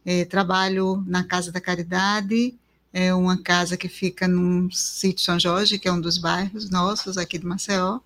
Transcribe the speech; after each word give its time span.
É, 0.05 0.27
trabalho 0.27 1.03
na 1.07 1.25
Casa 1.25 1.51
da 1.51 1.61
Caridade, 1.61 2.55
é 2.93 3.15
uma 3.15 3.41
casa 3.43 3.77
que 3.77 3.89
fica 3.89 4.27
num 4.27 4.71
sítio 4.71 5.25
São 5.25 5.39
Jorge, 5.39 5.79
que 5.79 5.89
é 5.89 5.93
um 5.93 6.01
dos 6.01 6.19
bairros 6.19 6.71
nossos 6.71 7.17
aqui 7.19 7.39
de 7.39 7.47
Maceió. 7.47 8.01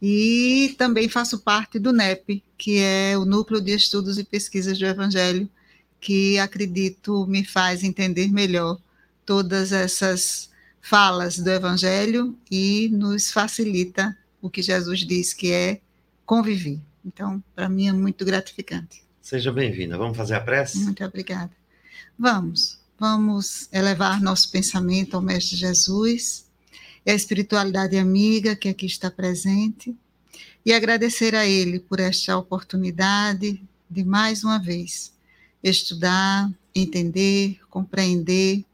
E 0.00 0.74
também 0.78 1.08
faço 1.08 1.38
parte 1.38 1.78
do 1.78 1.92
NEP, 1.92 2.42
que 2.58 2.78
é 2.78 3.16
o 3.16 3.24
Núcleo 3.24 3.60
de 3.60 3.72
Estudos 3.72 4.18
e 4.18 4.24
Pesquisas 4.24 4.78
do 4.78 4.84
Evangelho, 4.84 5.48
que 6.00 6.38
acredito 6.38 7.26
me 7.26 7.44
faz 7.44 7.84
entender 7.84 8.32
melhor 8.32 8.78
todas 9.24 9.70
essas 9.72 10.50
falas 10.80 11.38
do 11.38 11.48
Evangelho 11.48 12.36
e 12.50 12.88
nos 12.92 13.30
facilita 13.30 14.16
o 14.40 14.50
que 14.50 14.60
Jesus 14.60 15.00
diz 15.00 15.32
que 15.32 15.52
é 15.52 15.80
conviver. 16.26 16.80
Então, 17.04 17.42
para 17.54 17.68
mim 17.68 17.86
é 17.86 17.92
muito 17.92 18.24
gratificante. 18.24 19.04
Seja 19.20 19.52
bem-vinda. 19.52 19.96
Vamos 19.96 20.16
fazer 20.16 20.34
a 20.34 20.40
prece? 20.40 20.78
Muito 20.78 21.04
obrigada. 21.04 21.52
Vamos. 22.18 22.81
Vamos 23.02 23.68
elevar 23.72 24.20
nosso 24.20 24.48
pensamento 24.52 25.16
ao 25.16 25.20
Mestre 25.20 25.56
Jesus 25.56 26.46
e 27.04 27.10
à 27.10 27.14
espiritualidade 27.16 27.96
amiga 27.96 28.54
que 28.54 28.68
aqui 28.68 28.86
está 28.86 29.10
presente 29.10 29.92
e 30.64 30.72
agradecer 30.72 31.34
a 31.34 31.44
Ele 31.44 31.80
por 31.80 31.98
esta 31.98 32.38
oportunidade 32.38 33.60
de 33.90 34.04
mais 34.04 34.44
uma 34.44 34.56
vez 34.56 35.12
estudar, 35.64 36.48
entender, 36.72 37.58
compreender 37.68 38.64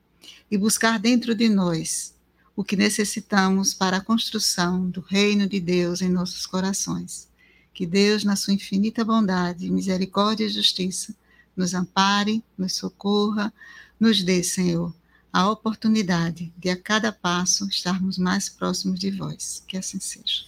e 0.50 0.58
buscar 0.58 0.98
dentro 0.98 1.34
de 1.34 1.48
nós 1.48 2.14
o 2.54 2.62
que 2.62 2.76
necessitamos 2.76 3.72
para 3.72 3.96
a 3.96 4.04
construção 4.04 4.90
do 4.90 5.00
reino 5.00 5.46
de 5.46 5.58
Deus 5.58 6.02
em 6.02 6.10
nossos 6.10 6.44
corações. 6.44 7.26
Que 7.72 7.86
Deus, 7.86 8.24
na 8.24 8.36
sua 8.36 8.52
infinita 8.52 9.02
bondade, 9.06 9.70
misericórdia 9.70 10.44
e 10.44 10.50
justiça, 10.50 11.16
nos 11.58 11.74
ampare, 11.74 12.42
nos 12.56 12.74
socorra, 12.76 13.52
nos 13.98 14.22
dê, 14.22 14.42
Senhor, 14.44 14.94
a 15.32 15.50
oportunidade 15.50 16.52
de 16.56 16.70
a 16.70 16.76
cada 16.76 17.12
passo 17.12 17.68
estarmos 17.68 18.16
mais 18.16 18.48
próximos 18.48 18.98
de 18.98 19.10
vós. 19.10 19.62
Que 19.66 19.76
assim 19.76 19.98
seja. 20.00 20.44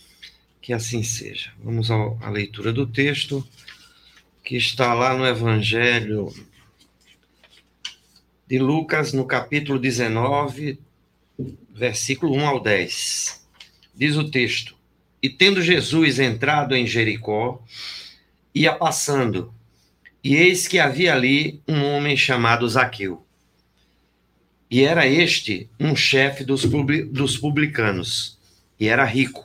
Que 0.63 0.73
assim 0.73 1.03
seja. 1.03 1.53
Vamos 1.63 1.91
à 1.91 2.31
leitura 2.31 2.73
do 2.73 2.87
texto 2.87 3.47
que 4.45 4.57
está 4.57 4.95
lá 4.95 5.17
no 5.17 5.27
Evangelho 5.27 6.33
de 8.47 8.59
Lucas, 8.59 9.13
no 9.13 9.25
capítulo 9.25 9.79
19, 9.79 10.79
versículo 11.75 12.35
1 12.35 12.47
ao 12.47 12.61
10. 12.61 13.47
Diz 13.95 14.17
o 14.17 14.31
texto: 14.31 14.77
E 15.23 15.29
tendo 15.29 15.63
Jesus 15.63 16.19
entrado 16.19 16.75
em 16.75 16.87
Jericó, 16.87 17.63
ia 18.55 18.75
passando, 18.75 19.53
e 20.23 20.37
eis 20.37 20.69
que 20.69 20.79
havia 20.79 21.15
ali 21.15 21.61
um 21.67 21.85
homem 21.85 22.17
chamado 22.17 22.69
Zaqueu 22.69 23.27
e 24.71 24.85
era 24.85 25.07
este 25.07 25.69
um 25.81 25.97
chefe 25.97 26.45
dos, 26.45 26.65
dos 27.11 27.37
publicanos, 27.37 28.39
e 28.79 28.87
era 28.87 29.05
rico, 29.05 29.45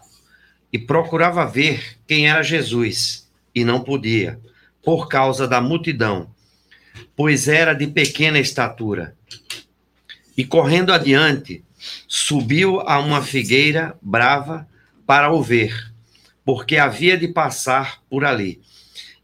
e 0.71 0.77
procurava 0.77 1.45
ver 1.47 1.97
quem 2.07 2.29
era 2.29 2.43
Jesus, 2.43 3.27
e 3.53 3.65
não 3.65 3.81
podia, 3.81 4.39
por 4.83 5.07
causa 5.07 5.47
da 5.47 5.59
multidão, 5.59 6.29
pois 7.15 7.47
era 7.47 7.73
de 7.73 7.87
pequena 7.87 8.37
estatura. 8.37 9.15
E 10.37 10.45
correndo 10.45 10.93
adiante, 10.93 11.63
subiu 12.07 12.81
a 12.81 12.99
uma 12.99 13.23
figueira 13.23 13.97
brava 14.01 14.67
para 15.07 15.31
o 15.31 15.41
ver, 15.41 15.91
porque 16.43 16.77
havia 16.77 17.17
de 17.17 17.29
passar 17.29 18.03
por 18.07 18.23
ali. 18.23 18.61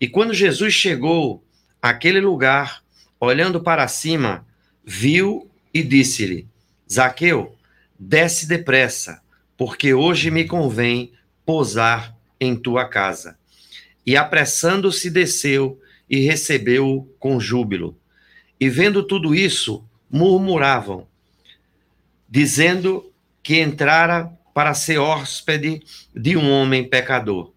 E 0.02 0.08
quando 0.08 0.34
Jesus 0.34 0.74
chegou 0.74 1.46
àquele 1.80 2.20
lugar, 2.20 2.84
olhando 3.20 3.62
para 3.62 3.88
cima, 3.88 4.44
viu 4.84 5.48
e 5.72 5.84
disse-lhe: 5.84 6.48
Zaqueu, 6.92 7.56
desce 8.00 8.48
depressa, 8.48 9.22
porque 9.56 9.94
hoje 9.94 10.32
me 10.32 10.46
convém 10.46 11.14
pousar 11.46 12.18
em 12.40 12.56
tua 12.56 12.86
casa. 12.86 13.38
E 14.04 14.18
apressando-se 14.18 15.08
desceu 15.12 15.80
e 16.10 16.22
recebeu-o 16.22 17.04
com 17.20 17.40
júbilo. 17.40 17.96
E 18.60 18.68
vendo 18.70 19.04
tudo 19.04 19.36
isso, 19.36 19.86
murmuravam, 20.10 21.08
dizendo 22.28 23.14
que 23.44 23.60
entrara 23.60 24.32
para 24.52 24.74
ser 24.74 24.98
hóspede 24.98 25.84
de 26.16 26.36
um 26.36 26.50
homem 26.50 26.90
pecador. 26.90 27.51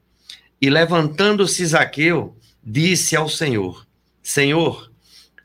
E 0.64 0.70
levantando-se 0.70 1.66
Zaqueu, 1.66 2.34
disse 2.62 3.14
ao 3.14 3.28
Senhor: 3.28 3.86
Senhor, 4.22 4.90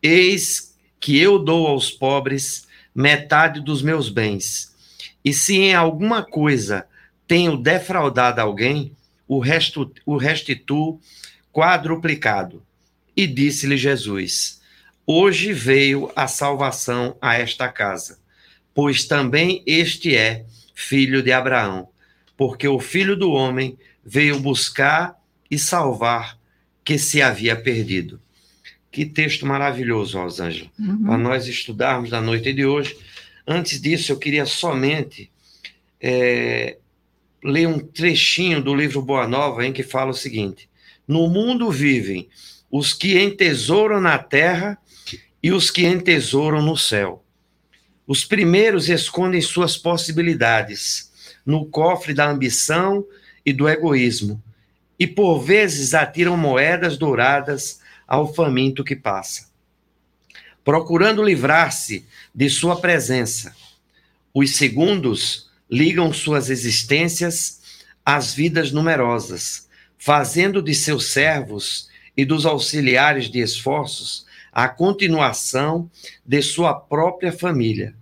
eis 0.02 0.78
que 0.98 1.20
eu 1.20 1.38
dou 1.38 1.68
aos 1.68 1.92
pobres 1.92 2.66
metade 2.96 3.60
dos 3.60 3.82
meus 3.82 4.08
bens. 4.08 4.74
E 5.22 5.34
se 5.34 5.58
em 5.58 5.76
alguma 5.76 6.24
coisa 6.24 6.88
tenho 7.28 7.58
defraudado 7.58 8.40
alguém, 8.40 8.96
o, 9.28 9.40
resto, 9.40 9.92
o 10.06 10.16
restituo 10.16 11.02
quadruplicado. 11.52 12.64
E 13.14 13.28
disse-lhe 13.28 13.76
Jesus: 13.76 14.62
Hoje 15.06 15.52
veio 15.52 16.10
a 16.16 16.30
salvação 16.30 17.18
a 17.22 17.38
esta 17.38 17.68
casa, 17.68 18.20
pois 18.74 19.04
também 19.04 19.64
este 19.68 20.16
é 20.16 20.46
filho 20.74 21.22
de 21.22 21.34
Abraão, 21.34 21.90
porque 22.38 22.70
o 22.70 22.80
filho 22.80 23.18
do 23.18 23.34
homem 23.34 23.78
veio 24.10 24.40
buscar 24.40 25.16
e 25.52 25.60
salvar 25.60 26.40
que 26.84 26.98
se 26.98 27.22
havia 27.22 27.56
perdido. 27.56 28.20
Que 28.92 29.06
texto 29.06 29.46
maravilhoso, 29.46 30.18
Rosângela, 30.18 30.68
uhum. 30.80 31.04
para 31.04 31.18
nós 31.18 31.46
estudarmos 31.46 32.10
na 32.10 32.20
noite 32.20 32.52
de 32.52 32.66
hoje. 32.66 32.98
Antes 33.46 33.80
disso, 33.80 34.12
eu 34.12 34.18
queria 34.18 34.48
somente 34.48 35.32
é, 36.02 36.78
ler 37.44 37.68
um 37.68 37.78
trechinho 37.78 38.64
do 38.64 38.74
livro 38.74 39.00
Boa 39.00 39.28
Nova, 39.28 39.64
em 39.64 39.72
que 39.72 39.84
fala 39.84 40.10
o 40.10 40.16
seguinte: 40.16 40.68
No 41.08 41.30
mundo 41.30 41.70
vivem 41.70 42.28
os 42.72 42.96
que 42.96 43.20
entesouram 43.20 44.02
na 44.02 44.18
terra 44.18 44.76
e 45.42 45.52
os 45.52 45.70
que 45.70 45.86
entesouram 45.86 46.64
no 46.64 46.76
céu. 46.76 47.24
Os 48.08 48.26
primeiros 48.26 48.90
escondem 48.90 49.40
suas 49.40 49.78
possibilidades 49.78 51.12
no 51.46 51.68
cofre 51.68 52.12
da 52.12 52.28
ambição 52.28 53.06
e 53.50 53.54
do 53.54 53.68
egoísmo, 53.68 54.42
e 55.00 55.08
por 55.08 55.40
vezes 55.40 55.96
atiram 55.96 56.38
moedas 56.38 56.98
douradas 56.98 57.80
ao 58.08 58.32
faminto 58.32 58.84
que 58.84 58.96
passa, 58.96 59.50
procurando 60.64 61.24
livrar-se 61.24 62.06
de 62.34 62.48
sua 62.50 62.80
presença. 62.80 63.56
Os 64.34 64.56
segundos 64.56 65.50
ligam 65.70 66.14
suas 66.14 66.50
existências 66.50 67.60
às 68.06 68.34
vidas 68.34 68.72
numerosas, 68.72 69.68
fazendo 69.98 70.62
de 70.62 70.76
seus 70.76 71.12
servos 71.12 71.90
e 72.16 72.24
dos 72.24 72.46
auxiliares 72.46 73.32
de 73.32 73.40
esforços 73.40 74.28
a 74.52 74.68
continuação 74.70 75.90
de 76.26 76.42
sua 76.42 76.74
própria 76.74 77.32
família. 77.32 77.96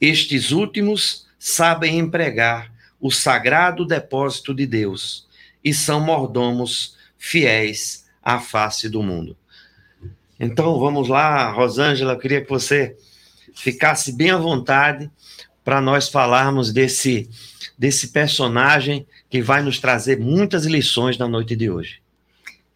Estes 0.00 0.52
últimos 0.52 1.26
sabem 1.38 1.98
empregar 1.98 2.73
o 3.04 3.10
sagrado 3.10 3.84
depósito 3.84 4.54
de 4.54 4.66
Deus 4.66 5.26
e 5.62 5.74
são 5.74 6.00
mordomos 6.00 6.96
fiéis 7.18 8.06
à 8.22 8.40
face 8.40 8.88
do 8.88 9.02
mundo. 9.02 9.36
Então 10.40 10.80
vamos 10.80 11.06
lá, 11.10 11.50
Rosângela, 11.50 12.14
eu 12.14 12.18
queria 12.18 12.40
que 12.40 12.48
você 12.48 12.96
ficasse 13.54 14.10
bem 14.10 14.30
à 14.30 14.38
vontade 14.38 15.10
para 15.62 15.82
nós 15.82 16.08
falarmos 16.08 16.72
desse, 16.72 17.28
desse 17.78 18.08
personagem 18.08 19.06
que 19.28 19.42
vai 19.42 19.62
nos 19.62 19.78
trazer 19.78 20.18
muitas 20.18 20.64
lições 20.64 21.18
na 21.18 21.28
noite 21.28 21.54
de 21.54 21.68
hoje. 21.68 22.00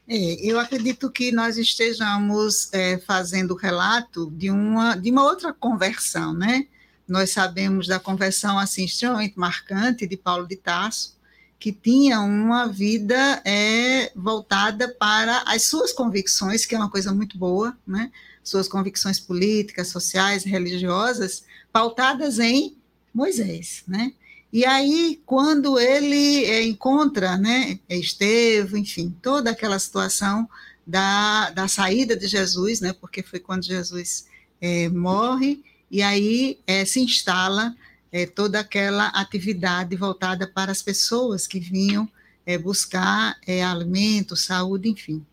É, 0.07 0.15
eu 0.47 0.61
acredito 0.61 1.11
que 1.11 1.33
nós 1.33 1.57
estejamos 1.57 2.71
é, 2.75 2.99
fazendo 2.99 3.55
relato 3.55 4.31
de 4.33 4.51
uma, 4.51 4.95
de 4.95 5.11
uma 5.11 5.25
outra 5.25 5.55
conversão, 5.55 6.35
né? 6.35 6.67
Nós 7.09 7.31
sabemos 7.31 7.87
da 7.87 7.99
conversão 7.99 8.59
assim 8.59 8.85
extremamente 8.85 9.39
marcante 9.39 10.07
de 10.07 10.17
Paulo 10.17 10.47
de 10.47 10.57
Tarso, 10.57 11.17
que 11.59 11.73
tinha 11.73 12.21
uma 12.21 12.67
vida 12.67 13.43
é, 13.45 14.13
voltada 14.15 14.89
para 14.89 15.43
as 15.47 15.65
suas 15.65 15.93
convicções, 15.93 16.67
que 16.67 16.75
é 16.75 16.79
uma 16.79 16.91
coisa 16.91 17.13
muito 17.13 17.37
boa, 17.37 17.77
né? 17.87 18.13
Suas 18.45 18.69
convicções 18.69 19.19
políticas, 19.19 19.89
sociais, 19.89 20.45
religiosas, 20.45 21.45
pautadas 21.73 22.39
em 22.39 22.77
Moisés, 23.13 23.83
né? 23.89 24.13
E 24.53 24.65
aí, 24.65 25.21
quando 25.27 25.79
ele 25.79 26.45
é, 26.45 26.63
encontra, 26.63 27.37
né, 27.37 27.79
Estevão, 27.89 28.79
enfim, 28.79 29.15
toda 29.21 29.51
aquela 29.51 29.79
situação 29.79 30.49
da, 30.87 31.51
da 31.51 31.69
saída 31.69 32.17
de 32.17 32.27
Jesus, 32.27 32.81
né, 32.81 32.95
porque 32.95 33.23
foi 33.23 33.41
quando 33.41 33.65
Jesus 33.65 34.27
é, 34.59 34.89
morre, 34.89 35.63
e 35.91 36.03
aí 36.03 36.59
é, 36.67 36.85
se 36.85 37.01
instala 37.01 37.75
é, 38.11 38.27
toda 38.27 38.61
aquela 38.61 39.09
atividade 39.09 39.97
voltada 39.97 40.47
para 40.47 40.73
as 40.73 40.83
pessoas 40.83 41.47
que 41.47 41.59
vinham 41.61 42.09
é, 42.45 42.57
buscar 42.57 43.39
é, 43.47 43.63
alimento, 43.63 44.37
saúde, 44.37 44.89
enfim. 44.89 45.25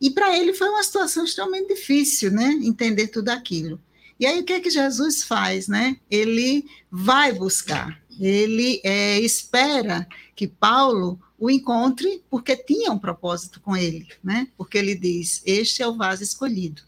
E 0.00 0.10
para 0.10 0.36
ele 0.36 0.54
foi 0.54 0.68
uma 0.68 0.82
situação 0.82 1.24
extremamente 1.24 1.74
difícil, 1.74 2.30
né? 2.30 2.58
Entender 2.62 3.08
tudo 3.08 3.28
aquilo. 3.28 3.80
E 4.18 4.26
aí 4.26 4.40
o 4.40 4.44
que 4.44 4.54
é 4.54 4.60
que 4.60 4.70
Jesus 4.70 5.22
faz, 5.22 5.68
né? 5.68 5.96
Ele 6.10 6.64
vai 6.90 7.32
buscar, 7.32 8.00
ele 8.18 8.80
é, 8.84 9.18
espera 9.20 10.06
que 10.34 10.46
Paulo 10.46 11.20
o 11.38 11.50
encontre, 11.50 12.22
porque 12.28 12.54
tinha 12.54 12.92
um 12.92 12.98
propósito 12.98 13.60
com 13.60 13.74
ele, 13.74 14.06
né? 14.22 14.48
Porque 14.58 14.76
ele 14.76 14.94
diz: 14.94 15.42
Este 15.46 15.82
é 15.82 15.88
o 15.88 15.96
vaso 15.96 16.22
escolhido. 16.22 16.82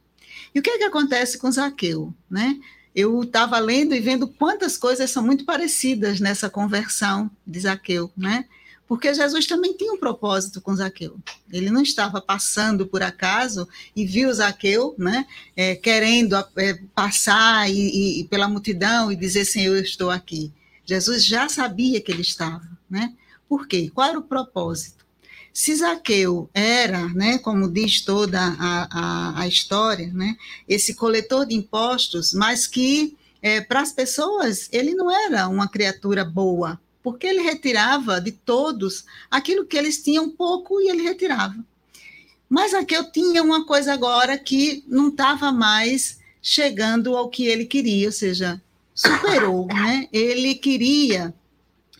E 0.55 0.59
o 0.59 0.63
que 0.63 0.71
é 0.71 0.79
que 0.79 0.85
acontece 0.85 1.39
com 1.39 1.51
Zaqueu, 1.51 2.15
né? 2.31 2.61
Eu 2.95 3.23
estava 3.23 3.59
lendo 3.59 3.95
e 3.95 4.01
vendo 4.01 4.29
quantas 4.29 4.77
coisas 4.77 5.11
são 5.11 5.23
muito 5.23 5.45
parecidas 5.45 6.21
nessa 6.21 6.51
conversão 6.51 7.31
de 7.47 7.61
Zaqueu, 7.61 8.11
né? 8.17 8.45
Porque 8.87 9.15
Jesus 9.15 9.47
também 9.47 9.75
tinha 9.75 9.93
um 9.93 9.99
propósito 9.99 10.61
com 10.61 10.77
Zaqueu. 10.77 11.19
Ele 11.51 11.71
não 11.71 11.83
estava 11.83 12.21
passando 12.21 12.87
por 12.87 13.03
acaso 13.03 13.67
e 13.97 14.05
viu 14.05 14.33
Zaqueu, 14.33 14.95
né? 14.99 15.27
É, 15.57 15.75
querendo 15.75 16.37
é, 16.57 16.75
passar 16.95 17.71
e, 17.71 18.21
e, 18.21 18.25
pela 18.25 18.49
multidão 18.49 19.11
e 19.11 19.17
dizer, 19.17 19.47
Senhor, 19.47 19.77
eu 19.77 19.83
estou 19.83 20.11
aqui. 20.11 20.53
Jesus 20.85 21.25
já 21.25 21.49
sabia 21.49 22.01
que 22.03 22.13
ele 22.13 22.21
estava, 22.21 22.69
né? 22.91 23.15
Por 23.49 23.67
quê? 23.67 23.91
Qual 23.95 24.07
era 24.07 24.19
o 24.19 24.23
propósito? 24.23 25.02
Se 25.53 25.77
Zaqueu 25.77 26.49
era, 26.55 27.09
né, 27.09 27.39
como 27.39 27.71
diz 27.71 28.01
toda 28.01 28.41
a, 28.41 28.89
a, 28.91 29.41
a 29.43 29.49
história, 29.49 30.11
né, 30.13 30.37
esse 30.67 30.95
coletor 30.95 31.45
de 31.47 31.55
impostos, 31.55 32.33
mas 32.33 32.67
que 32.67 33.17
é, 33.43 33.61
para 33.61 33.81
as 33.81 33.93
pessoas 33.93 34.69
ele 34.73 34.95
não 34.95 35.11
era 35.11 35.49
uma 35.49 35.69
criatura 35.69 36.25
boa, 36.25 36.81
porque 37.03 37.27
ele 37.27 37.43
retirava 37.43 38.21
de 38.21 38.33
todos 38.33 39.05
aquilo 39.31 39.67
que 39.67 39.77
eles 39.77 40.03
tinham 40.03 40.31
pouco 40.31 40.81
e 40.81 40.89
ele 40.89 41.03
retirava. 41.03 41.57
Mas 42.49 42.73
Zaqueu 42.73 43.11
tinha 43.11 43.43
uma 43.43 43.67
coisa 43.67 43.93
agora 43.93 44.39
que 44.39 44.85
não 44.87 45.09
estava 45.09 45.51
mais 45.51 46.19
chegando 46.41 47.17
ao 47.17 47.29
que 47.29 47.47
ele 47.47 47.65
queria, 47.65 48.09
ou 48.09 48.13
seja, 48.13 48.61
superou, 48.95 49.67
né? 49.67 50.09
Ele 50.13 50.55
queria 50.55 51.35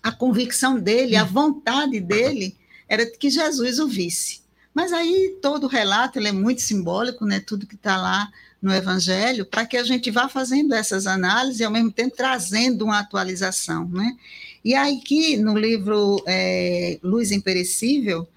a 0.03 0.13
convicção 0.13 0.79
dele, 0.79 1.17
a 1.17 1.25
vontade 1.25 2.01
dele 2.01 2.57
era 2.93 3.07
que 3.07 3.31
Jesus 3.31 3.79
o 3.79 3.89
visse. 3.89 4.43
Mas 4.75 4.93
aí 4.93 5.39
todo 5.41 5.65
o 5.65 5.67
relato 5.67 6.19
é 6.19 6.31
muito 6.31 6.61
simbólico, 6.61 7.25
né? 7.25 7.41
tudo 7.41 7.67
que 7.67 7.75
está 7.75 7.97
lá 7.97 8.31
no 8.61 8.71
Evangelho, 8.71 9.47
para 9.47 9.65
que 9.65 9.79
a 9.79 9.83
gente 9.83 10.11
vá 10.11 10.29
fazendo 10.29 10.75
essas 10.75 11.07
análises 11.07 11.61
e, 11.61 11.65
ao 11.65 11.71
mesmo 11.71 11.91
tempo, 11.91 12.15
trazendo 12.15 12.85
uma 12.85 12.99
atualização. 12.99 13.89
Né? 13.89 14.15
E 14.63 14.75
aí, 14.75 15.01
que 15.01 15.39
no 15.39 15.57
livro 15.57 16.23
é, 16.27 16.99
Luz 17.03 17.33
Imperecível, 17.33 18.29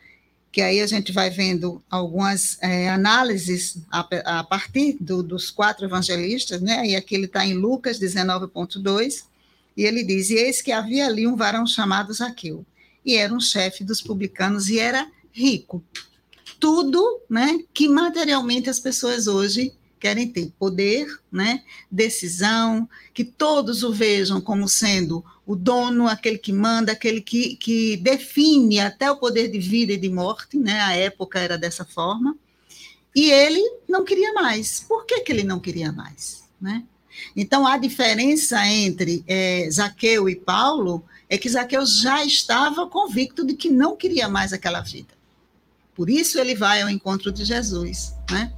que 0.54 0.62
aí 0.62 0.80
a 0.80 0.88
gente 0.88 1.12
vai 1.12 1.30
vendo 1.30 1.84
algumas 1.90 2.58
é, 2.62 2.88
análises 2.88 3.80
a, 3.92 4.08
a 4.40 4.44
partir 4.46 4.96
do, 5.02 5.22
dos 5.22 5.52
quatro 5.52 5.84
evangelistas, 5.84 6.62
né? 6.62 6.88
e 6.88 6.96
aqui 6.96 7.14
ele 7.14 7.26
está 7.26 7.46
em 7.46 7.56
Lucas 7.56 8.00
19,2, 8.00 9.26
e 9.76 9.84
ele 9.84 10.02
diz: 10.02 10.30
E 10.30 10.36
eis 10.36 10.62
que 10.62 10.72
havia 10.72 11.08
ali 11.08 11.28
um 11.28 11.36
varão 11.36 11.68
chamado 11.68 12.14
Zaqueu 12.14 12.66
e 13.06 13.16
era 13.16 13.34
um 13.34 13.40
chefe 13.40 13.84
dos 13.84 14.02
publicanos 14.02 14.70
e 14.70 14.80
era 14.80 15.10
rico. 15.32 15.84
Tudo 16.60 17.22
né, 17.30 17.60
que 17.74 17.88
materialmente 17.88 18.70
as 18.70 18.80
pessoas 18.80 19.28
hoje 19.28 19.74
querem 20.00 20.28
ter: 20.28 20.52
poder, 20.58 21.08
né, 21.32 21.64
decisão, 21.92 22.90
que 23.14 23.24
todos 23.24 23.84
o 23.84 23.92
vejam 23.92 24.42
como 24.42 24.68
sendo 24.68 25.24
o 25.46 25.56
dono, 25.56 26.08
aquele 26.08 26.38
que 26.38 26.52
manda, 26.52 26.92
aquele 26.92 27.22
que, 27.22 27.56
que 27.58 27.98
define 27.98 28.80
até 28.80 29.12
o 29.12 29.18
poder 29.18 29.50
de 29.50 29.60
vida 29.60 29.94
e 29.94 29.98
de 29.98 30.10
morte, 30.10 30.58
né? 30.58 30.82
A 30.82 30.96
época 30.96 31.40
era 31.40 31.58
dessa 31.58 31.86
forma. 31.86 32.36
E 33.16 33.32
ele 33.32 33.62
não 33.88 34.04
queria 34.04 34.34
mais. 34.34 34.82
Por 34.82 35.06
que, 35.06 35.22
que 35.22 35.32
ele 35.32 35.44
não 35.44 35.60
queria 35.60 35.92
mais? 35.92 36.44
Né? 36.60 36.84
Então, 37.36 37.66
a 37.66 37.78
diferença 37.78 38.66
entre 38.68 39.24
é, 39.28 39.70
Zaqueu 39.72 40.28
e 40.28 40.36
Paulo 40.36 41.04
é 41.30 41.38
que 41.38 41.50
Zaqueu 41.50 41.86
já 41.86 42.24
estava 42.24 42.88
convicto 42.88 43.46
de 43.46 43.54
que 43.56 43.70
não 43.70 43.96
queria 43.96 44.30
mais 44.30 44.54
aquela 44.54 44.82
vida. 44.82 45.14
Por 45.96 46.10
isso 46.10 46.40
ele 46.40 46.56
vai 46.56 46.82
ao 46.82 46.90
encontro 46.90 47.32
de 47.32 47.46
Jesus, 47.46 48.14
né? 48.30 48.54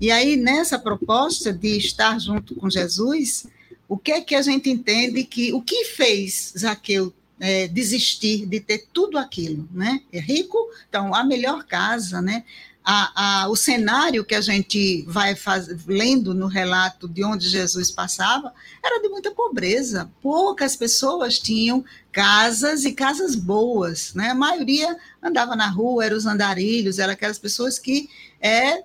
E 0.00 0.10
aí 0.10 0.36
nessa 0.36 0.78
proposta 0.78 1.52
de 1.52 1.76
estar 1.76 2.18
junto 2.20 2.54
com 2.54 2.70
Jesus, 2.70 3.46
o 3.88 3.98
que 3.98 4.12
é 4.12 4.20
que 4.20 4.34
a 4.34 4.42
gente 4.42 4.70
entende 4.70 5.24
que 5.24 5.52
o 5.52 5.60
que 5.60 5.84
fez 5.86 6.52
Zaqueu 6.56 7.12
é, 7.40 7.68
desistir 7.68 8.46
de 8.46 8.60
ter 8.60 8.86
tudo 8.92 9.18
aquilo, 9.18 9.68
né? 9.72 10.00
É 10.12 10.20
rico, 10.20 10.58
então 10.88 11.14
a 11.14 11.24
melhor 11.24 11.64
casa, 11.64 12.20
né? 12.20 12.44
A, 12.90 13.42
a, 13.42 13.48
o 13.50 13.54
cenário 13.54 14.24
que 14.24 14.34
a 14.34 14.40
gente 14.40 15.02
vai 15.06 15.36
faz, 15.36 15.68
lendo 15.86 16.32
no 16.32 16.46
relato 16.46 17.06
de 17.06 17.22
onde 17.22 17.46
Jesus 17.46 17.90
passava 17.90 18.50
era 18.82 19.02
de 19.02 19.10
muita 19.10 19.30
pobreza. 19.30 20.10
Poucas 20.22 20.74
pessoas 20.74 21.38
tinham 21.38 21.84
casas 22.10 22.86
e 22.86 22.92
casas 22.92 23.34
boas. 23.34 24.14
Né? 24.14 24.30
A 24.30 24.34
maioria 24.34 24.96
andava 25.22 25.54
na 25.54 25.68
rua, 25.68 26.06
eram 26.06 26.16
os 26.16 26.24
andarilhos, 26.24 26.98
eram 26.98 27.12
aquelas 27.12 27.38
pessoas 27.38 27.78
que 27.78 28.08
é, 28.40 28.82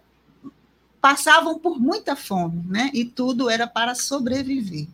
passavam 0.99 1.57
por 1.57 1.79
muita 1.79 2.13
fome, 2.13 2.61
né? 2.67 2.91
e 2.93 3.05
tudo 3.05 3.49
era 3.49 3.67
para 3.67 3.95
sobreviver. 3.95 4.85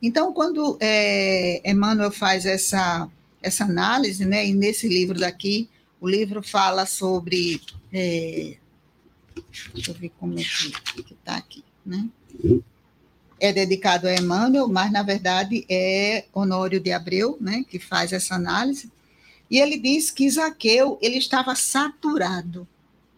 Então, 0.00 0.32
quando 0.32 0.78
é, 0.80 1.60
Emmanuel 1.70 2.10
faz 2.10 2.46
essa, 2.46 3.10
essa 3.42 3.64
análise, 3.64 4.24
né, 4.24 4.46
e 4.46 4.54
nesse 4.54 4.88
livro 4.88 5.18
daqui, 5.18 5.68
o 6.00 6.08
livro 6.08 6.42
fala 6.42 6.86
sobre 6.86 7.60
é, 7.92 8.56
deixa 9.74 9.90
eu 9.90 9.94
ver 9.94 10.12
como 10.18 10.38
é 10.38 10.42
que 10.42 11.14
está 11.14 11.36
aqui, 11.36 11.64
né? 11.84 12.08
É 13.40 13.52
dedicado 13.52 14.08
a 14.08 14.14
Emmanuel, 14.14 14.68
mas 14.68 14.90
na 14.90 15.02
verdade 15.02 15.64
é 15.68 16.24
Honório 16.32 16.80
de 16.80 16.90
Abreu, 16.90 17.38
né, 17.40 17.64
que 17.68 17.78
faz 17.78 18.12
essa 18.12 18.34
análise. 18.34 18.90
E 19.50 19.58
ele 19.58 19.78
diz 19.78 20.10
que 20.10 20.28
Zaqueu 20.28 20.98
ele 21.00 21.18
estava 21.18 21.54
saturado 21.54 22.66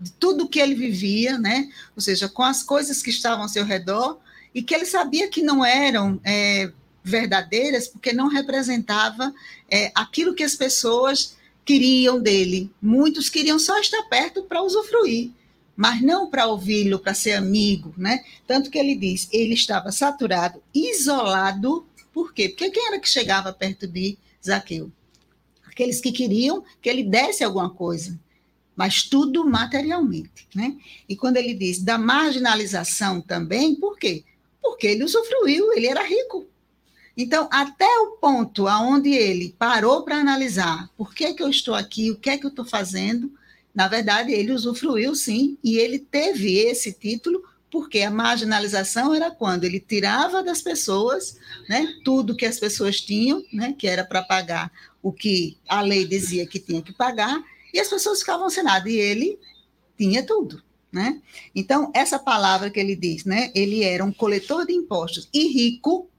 de 0.00 0.12
tudo 0.12 0.48
que 0.48 0.60
ele 0.60 0.74
vivia, 0.74 1.38
né? 1.38 1.68
Ou 1.94 2.00
seja, 2.00 2.28
com 2.28 2.42
as 2.42 2.62
coisas 2.62 3.02
que 3.02 3.10
estavam 3.10 3.42
ao 3.42 3.48
seu 3.48 3.64
redor 3.64 4.18
e 4.54 4.62
que 4.62 4.74
ele 4.74 4.86
sabia 4.86 5.28
que 5.28 5.42
não 5.42 5.64
eram 5.64 6.20
é, 6.24 6.72
verdadeiras 7.02 7.88
porque 7.88 8.12
não 8.12 8.28
representava 8.28 9.34
é, 9.70 9.90
aquilo 9.94 10.34
que 10.34 10.42
as 10.42 10.54
pessoas 10.54 11.36
queriam 11.64 12.20
dele. 12.20 12.70
Muitos 12.80 13.28
queriam 13.28 13.58
só 13.58 13.78
estar 13.78 14.02
perto 14.04 14.42
para 14.44 14.62
usufruir, 14.62 15.30
mas 15.76 16.02
não 16.02 16.28
para 16.28 16.46
ouvi-lo, 16.46 16.98
para 16.98 17.14
ser 17.14 17.32
amigo, 17.32 17.94
né? 17.96 18.24
Tanto 18.46 18.70
que 18.70 18.78
ele 18.78 18.94
diz, 18.94 19.28
ele 19.32 19.54
estava 19.54 19.90
saturado, 19.92 20.62
isolado 20.74 21.86
Por 22.12 22.32
quê? 22.32 22.48
Porque 22.48 22.70
quem 22.70 22.86
era 22.86 22.98
que 22.98 23.08
chegava 23.08 23.52
perto 23.52 23.86
de 23.86 24.18
Zaqueu? 24.44 24.90
Aqueles 25.66 26.00
que 26.00 26.12
queriam 26.12 26.64
que 26.82 26.88
ele 26.88 27.04
desse 27.04 27.44
alguma 27.44 27.70
coisa, 27.70 28.18
mas 28.74 29.04
tudo 29.04 29.44
materialmente, 29.44 30.48
né? 30.54 30.76
E 31.08 31.16
quando 31.16 31.36
ele 31.36 31.54
diz 31.54 31.78
da 31.82 31.96
marginalização 31.96 33.20
também, 33.20 33.74
por 33.74 33.96
quê? 33.98 34.24
Porque 34.60 34.88
ele 34.88 35.04
usufruiu, 35.04 35.72
ele 35.72 35.86
era 35.86 36.02
rico. 36.02 36.46
Então, 37.16 37.48
até 37.52 37.86
o 37.98 38.12
ponto 38.12 38.66
aonde 38.66 39.10
ele 39.10 39.54
parou 39.58 40.04
para 40.04 40.16
analisar 40.16 40.88
por 40.96 41.14
que, 41.14 41.34
que 41.34 41.42
eu 41.42 41.50
estou 41.50 41.74
aqui, 41.74 42.10
o 42.10 42.16
que 42.16 42.30
é 42.30 42.38
que 42.38 42.46
eu 42.46 42.50
estou 42.50 42.64
fazendo, 42.64 43.32
na 43.74 43.88
verdade, 43.88 44.32
ele 44.32 44.52
usufruiu 44.52 45.14
sim, 45.14 45.58
e 45.62 45.78
ele 45.78 45.98
teve 45.98 46.56
esse 46.56 46.92
título 46.92 47.42
porque 47.70 48.02
a 48.02 48.10
marginalização 48.10 49.14
era 49.14 49.30
quando 49.30 49.64
ele 49.64 49.78
tirava 49.78 50.42
das 50.42 50.60
pessoas 50.60 51.38
né, 51.68 51.86
tudo 52.04 52.34
que 52.34 52.44
as 52.44 52.58
pessoas 52.58 53.00
tinham, 53.00 53.44
né, 53.52 53.74
que 53.78 53.86
era 53.86 54.04
para 54.04 54.22
pagar 54.22 54.72
o 55.02 55.12
que 55.12 55.56
a 55.68 55.80
lei 55.80 56.04
dizia 56.04 56.46
que 56.46 56.58
tinha 56.58 56.82
que 56.82 56.92
pagar, 56.92 57.42
e 57.72 57.78
as 57.78 57.88
pessoas 57.88 58.18
ficavam 58.18 58.50
sem 58.50 58.64
nada, 58.64 58.90
e 58.90 58.96
ele 58.96 59.38
tinha 59.96 60.22
tudo. 60.24 60.62
Né? 60.92 61.22
Então, 61.54 61.92
essa 61.94 62.18
palavra 62.18 62.68
que 62.68 62.80
ele 62.80 62.96
diz, 62.96 63.24
né, 63.24 63.52
ele 63.54 63.84
era 63.84 64.04
um 64.04 64.12
coletor 64.12 64.66
de 64.66 64.72
impostos 64.72 65.28
e 65.32 65.46
rico, 65.46 66.09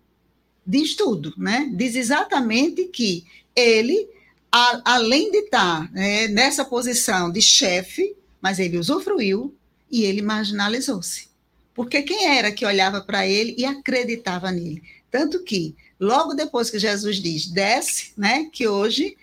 diz 0.66 0.96
tudo, 0.96 1.34
né? 1.38 1.70
diz 1.74 1.96
exatamente 1.96 2.86
que 2.86 3.26
ele, 3.56 4.08
a, 4.52 4.82
além 4.96 5.32
de 5.32 5.40
estar 5.40 5.92
né, 5.92 6.28
nessa 6.28 6.64
posição 6.64 7.32
de 7.32 7.42
chefe, 7.42 8.16
mas 8.42 8.60
ele 8.60 8.78
usufruiu 8.78 9.54
e 9.90 10.04
ele 10.04 10.22
marginalizou-se. 10.22 11.30
Porque 11.74 12.02
quem 12.02 12.28
era 12.28 12.52
que 12.52 12.66
olhava 12.66 13.02
para 13.02 13.28
ele 13.28 13.56
e 13.58 13.66
acreditava 13.66 14.52
nele? 14.52 14.84
Tanto 15.10 15.44
que, 15.44 15.76
logo 16.00 16.34
depois 16.34 16.70
que 16.70 16.80
Jesus 16.80 17.18
diz, 17.18 17.48
desce, 17.48 18.14
né, 18.18 18.50
que 18.52 18.68
hoje 18.68 19.18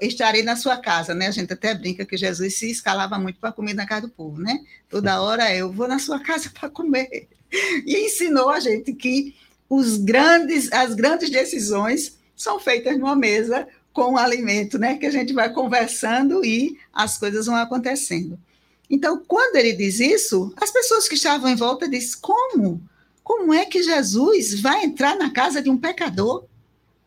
estarei 0.00 0.42
na 0.42 0.56
sua 0.56 0.76
casa, 0.76 1.14
né? 1.14 1.26
A 1.26 1.30
gente 1.30 1.52
até 1.52 1.74
brinca 1.74 2.04
que 2.04 2.16
Jesus 2.16 2.56
se 2.58 2.70
escalava 2.70 3.18
muito 3.18 3.40
para 3.40 3.52
comer 3.52 3.74
na 3.74 3.86
casa 3.86 4.02
do 4.02 4.08
povo, 4.08 4.40
né? 4.40 4.60
Toda 4.88 5.20
hora 5.20 5.54
eu 5.54 5.72
vou 5.72 5.88
na 5.88 5.98
sua 5.98 6.20
casa 6.20 6.50
para 6.50 6.68
comer. 6.68 7.28
E 7.84 8.06
ensinou 8.06 8.48
a 8.48 8.58
gente 8.60 8.94
que 8.94 9.34
os 9.74 9.96
grandes, 9.96 10.70
as 10.70 10.94
grandes 10.94 11.30
decisões 11.30 12.18
são 12.36 12.60
feitas 12.60 12.98
numa 12.98 13.16
mesa 13.16 13.66
com 13.90 14.12
o 14.12 14.18
alimento, 14.18 14.78
né? 14.78 14.98
Que 14.98 15.06
a 15.06 15.10
gente 15.10 15.32
vai 15.32 15.50
conversando 15.50 16.44
e 16.44 16.78
as 16.92 17.16
coisas 17.16 17.46
vão 17.46 17.56
acontecendo. 17.56 18.38
Então, 18.90 19.22
quando 19.26 19.56
ele 19.56 19.72
diz 19.72 19.98
isso, 19.98 20.52
as 20.58 20.70
pessoas 20.70 21.08
que 21.08 21.14
estavam 21.14 21.48
em 21.48 21.56
volta 21.56 21.88
dizem: 21.88 22.18
como? 22.20 22.82
Como 23.24 23.54
é 23.54 23.64
que 23.64 23.82
Jesus 23.82 24.60
vai 24.60 24.84
entrar 24.84 25.16
na 25.16 25.30
casa 25.30 25.62
de 25.62 25.70
um 25.70 25.78
pecador? 25.78 26.44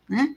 Né? 0.08 0.34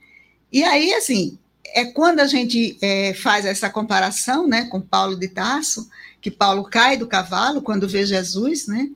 E 0.53 0.63
aí, 0.63 0.93
assim, 0.93 1.35
é 1.65 1.85
quando 1.85 2.19
a 2.19 2.27
gente 2.27 2.77
é, 2.79 3.11
faz 3.15 3.43
essa 3.43 3.71
comparação 3.71 4.47
né, 4.47 4.65
com 4.65 4.79
Paulo 4.79 5.15
de 5.15 5.29
Tarso, 5.29 5.89
que 6.21 6.29
Paulo 6.29 6.63
cai 6.65 6.95
do 6.95 7.07
cavalo 7.07 7.63
quando 7.63 7.89
vê 7.89 8.05
Jesus, 8.05 8.67
né? 8.67 8.87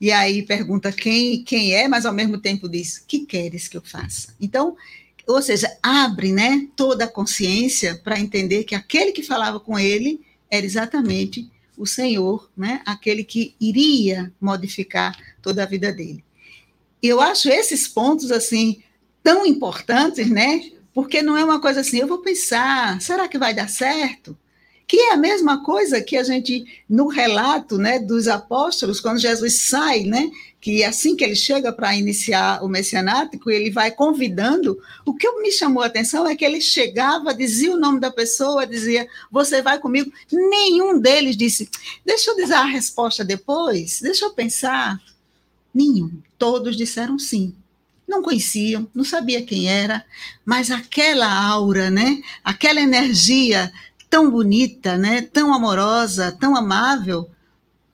E 0.00 0.10
aí 0.10 0.42
pergunta 0.42 0.90
quem, 0.90 1.44
quem 1.44 1.74
é, 1.74 1.86
mas 1.86 2.06
ao 2.06 2.12
mesmo 2.12 2.38
tempo 2.38 2.68
diz: 2.68 2.98
que 2.98 3.26
queres 3.26 3.68
que 3.68 3.76
eu 3.76 3.82
faça? 3.82 4.34
Então, 4.40 4.76
ou 5.26 5.42
seja, 5.42 5.70
abre 5.82 6.32
né, 6.32 6.68
toda 6.74 7.04
a 7.04 7.08
consciência 7.08 8.00
para 8.02 8.18
entender 8.18 8.64
que 8.64 8.74
aquele 8.74 9.12
que 9.12 9.22
falava 9.22 9.60
com 9.60 9.78
ele 9.78 10.20
era 10.50 10.64
exatamente 10.64 11.50
o 11.76 11.86
Senhor, 11.86 12.50
né? 12.56 12.82
aquele 12.84 13.24
que 13.24 13.54
iria 13.60 14.32
modificar 14.40 15.16
toda 15.40 15.62
a 15.62 15.66
vida 15.66 15.92
dele. 15.92 16.24
E 17.02 17.08
eu 17.08 17.20
acho 17.20 17.48
esses 17.48 17.88
pontos 17.88 18.30
assim 18.30 18.82
tão 19.22 19.46
importantes, 19.46 20.28
né? 20.28 20.70
Porque 20.92 21.22
não 21.22 21.36
é 21.36 21.44
uma 21.44 21.60
coisa 21.60 21.80
assim, 21.80 21.98
eu 21.98 22.06
vou 22.06 22.18
pensar, 22.18 23.00
será 23.00 23.28
que 23.28 23.38
vai 23.38 23.54
dar 23.54 23.68
certo? 23.68 24.36
Que 24.90 24.98
é 24.98 25.12
a 25.12 25.16
mesma 25.16 25.62
coisa 25.62 26.02
que 26.02 26.16
a 26.16 26.24
gente, 26.24 26.66
no 26.88 27.06
relato 27.06 27.78
né, 27.78 28.00
dos 28.00 28.26
apóstolos, 28.26 29.00
quando 29.00 29.20
Jesus 29.20 29.68
sai, 29.68 30.00
né, 30.00 30.28
que 30.60 30.82
assim 30.82 31.14
que 31.14 31.22
ele 31.22 31.36
chega 31.36 31.72
para 31.72 31.94
iniciar 31.94 32.60
o 32.64 32.68
messianático, 32.68 33.52
ele 33.52 33.70
vai 33.70 33.92
convidando. 33.92 34.76
O 35.06 35.14
que 35.14 35.30
me 35.40 35.52
chamou 35.52 35.84
a 35.84 35.86
atenção 35.86 36.26
é 36.26 36.34
que 36.34 36.44
ele 36.44 36.60
chegava, 36.60 37.32
dizia 37.32 37.72
o 37.72 37.78
nome 37.78 38.00
da 38.00 38.10
pessoa, 38.10 38.66
dizia, 38.66 39.06
você 39.30 39.62
vai 39.62 39.78
comigo. 39.78 40.12
Nenhum 40.32 40.98
deles 40.98 41.36
disse, 41.36 41.70
deixa 42.04 42.32
eu 42.32 42.34
dizer 42.34 42.54
a 42.54 42.64
resposta 42.64 43.24
depois, 43.24 44.00
deixa 44.00 44.24
eu 44.24 44.32
pensar. 44.32 45.00
Nenhum. 45.72 46.10
Todos 46.36 46.76
disseram 46.76 47.16
sim 47.16 47.54
não 48.08 48.22
conheciam, 48.22 48.90
não 48.92 49.04
sabia 49.04 49.40
quem 49.40 49.70
era, 49.70 50.04
mas 50.44 50.72
aquela 50.72 51.32
aura, 51.32 51.90
né? 51.90 52.20
Aquela 52.42 52.80
energia 52.80 53.72
tão 54.10 54.28
bonita, 54.28 54.98
né? 54.98 55.22
tão 55.22 55.54
amorosa, 55.54 56.32
tão 56.32 56.56
amável, 56.56 57.30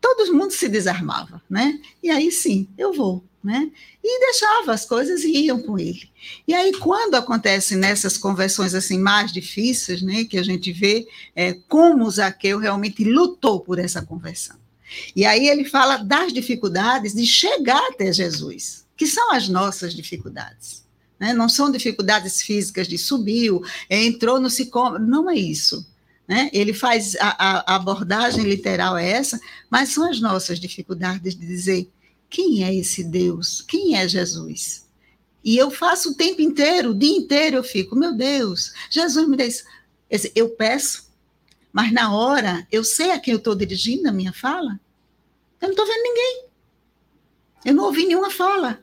todo 0.01 0.33
mundo 0.33 0.51
se 0.51 0.69
desarmava, 0.69 1.43
né? 1.49 1.79
E 2.03 2.11
aí 2.11 2.33
sim, 2.33 2.67
eu 2.79 2.93
vou, 2.93 3.23
né? 3.45 3.71
E 4.03 4.21
deixava 4.21 4.73
as 4.73 4.87
coisas 4.87 5.23
e 5.23 5.45
iam 5.45 5.61
com 5.61 5.79
ele. 5.79 6.09
E 6.49 6.55
aí 6.55 6.73
quando 6.73 7.15
acontecem 7.17 7.77
nessas 7.77 8.17
conversões 8.17 8.75
assim 8.75 8.99
mais 8.99 9.33
difíceis, 9.33 10.01
né, 10.01 10.25
que 10.25 10.39
a 10.39 10.43
gente 10.43 10.73
vê 10.73 11.07
é, 11.35 11.53
como 11.69 12.11
Zaqueu 12.11 12.59
realmente 12.59 13.05
lutou 13.05 13.61
por 13.61 13.79
essa 13.79 14.01
conversão. 14.01 14.57
E 15.15 15.27
aí 15.27 15.49
ele 15.49 15.65
fala 15.65 15.97
das 15.99 16.33
dificuldades 16.33 17.13
de 17.13 17.27
chegar 17.27 17.83
até 17.89 18.13
Jesus, 18.13 18.87
que 18.97 19.07
são 19.07 19.33
as 19.33 19.49
nossas 19.49 19.95
dificuldades. 19.95 20.87
Né? 21.19 21.33
Não 21.33 21.49
são 21.49 21.71
dificuldades 21.71 22.43
físicas 22.43 22.87
de 22.87 22.97
subiu, 22.97 23.63
entrou 23.91 24.41
no 24.41 24.49
sicômoro, 24.49 25.05
não 25.05 25.29
é 25.29 25.35
isso. 25.35 25.87
Né? 26.27 26.51
Ele 26.53 26.73
faz 26.73 27.15
a, 27.17 27.29
a, 27.73 27.77
abordagem 27.77 28.45
literal 28.45 28.97
é 28.99 29.09
essa, 29.09 29.39
mas 29.71 29.91
são 29.91 30.11
as 30.11 30.21
nossas 30.21 30.59
dificuldades 30.59 31.37
de 31.37 31.47
dizer 31.47 31.91
quem 32.29 32.65
é 32.65 32.75
esse 32.75 33.05
Deus, 33.05 33.61
quem 33.61 33.97
é 33.97 34.09
Jesus. 34.09 34.87
E 35.45 35.57
eu 35.57 35.71
faço 35.71 36.11
o 36.11 36.15
tempo 36.15 36.43
inteiro, 36.43 36.91
o 36.91 36.95
dia 36.99 37.17
inteiro 37.17 37.57
eu 37.59 37.63
fico, 37.63 37.95
meu 37.95 38.13
Deus, 38.13 38.73
Jesus 38.91 39.29
me 39.29 39.37
diz, 39.37 39.65
eu 40.35 40.51
peço, 40.51 41.07
mas 41.73 41.93
na 41.93 42.13
hora 42.13 42.67
eu 42.73 42.83
sei 42.83 43.13
a 43.13 43.21
quem 43.21 43.33
eu 43.33 43.39
estou 43.39 43.55
dirigindo 43.55 44.09
a 44.09 44.13
minha 44.13 44.33
fala. 44.33 44.81
Eu 45.61 45.69
não 45.69 45.71
estou 45.71 45.87
vendo 45.87 46.03
ninguém. 46.03 46.47
Eu 47.65 47.75
não 47.75 47.85
ouvi 47.85 48.07
nenhuma 48.07 48.31
fala. 48.31 48.81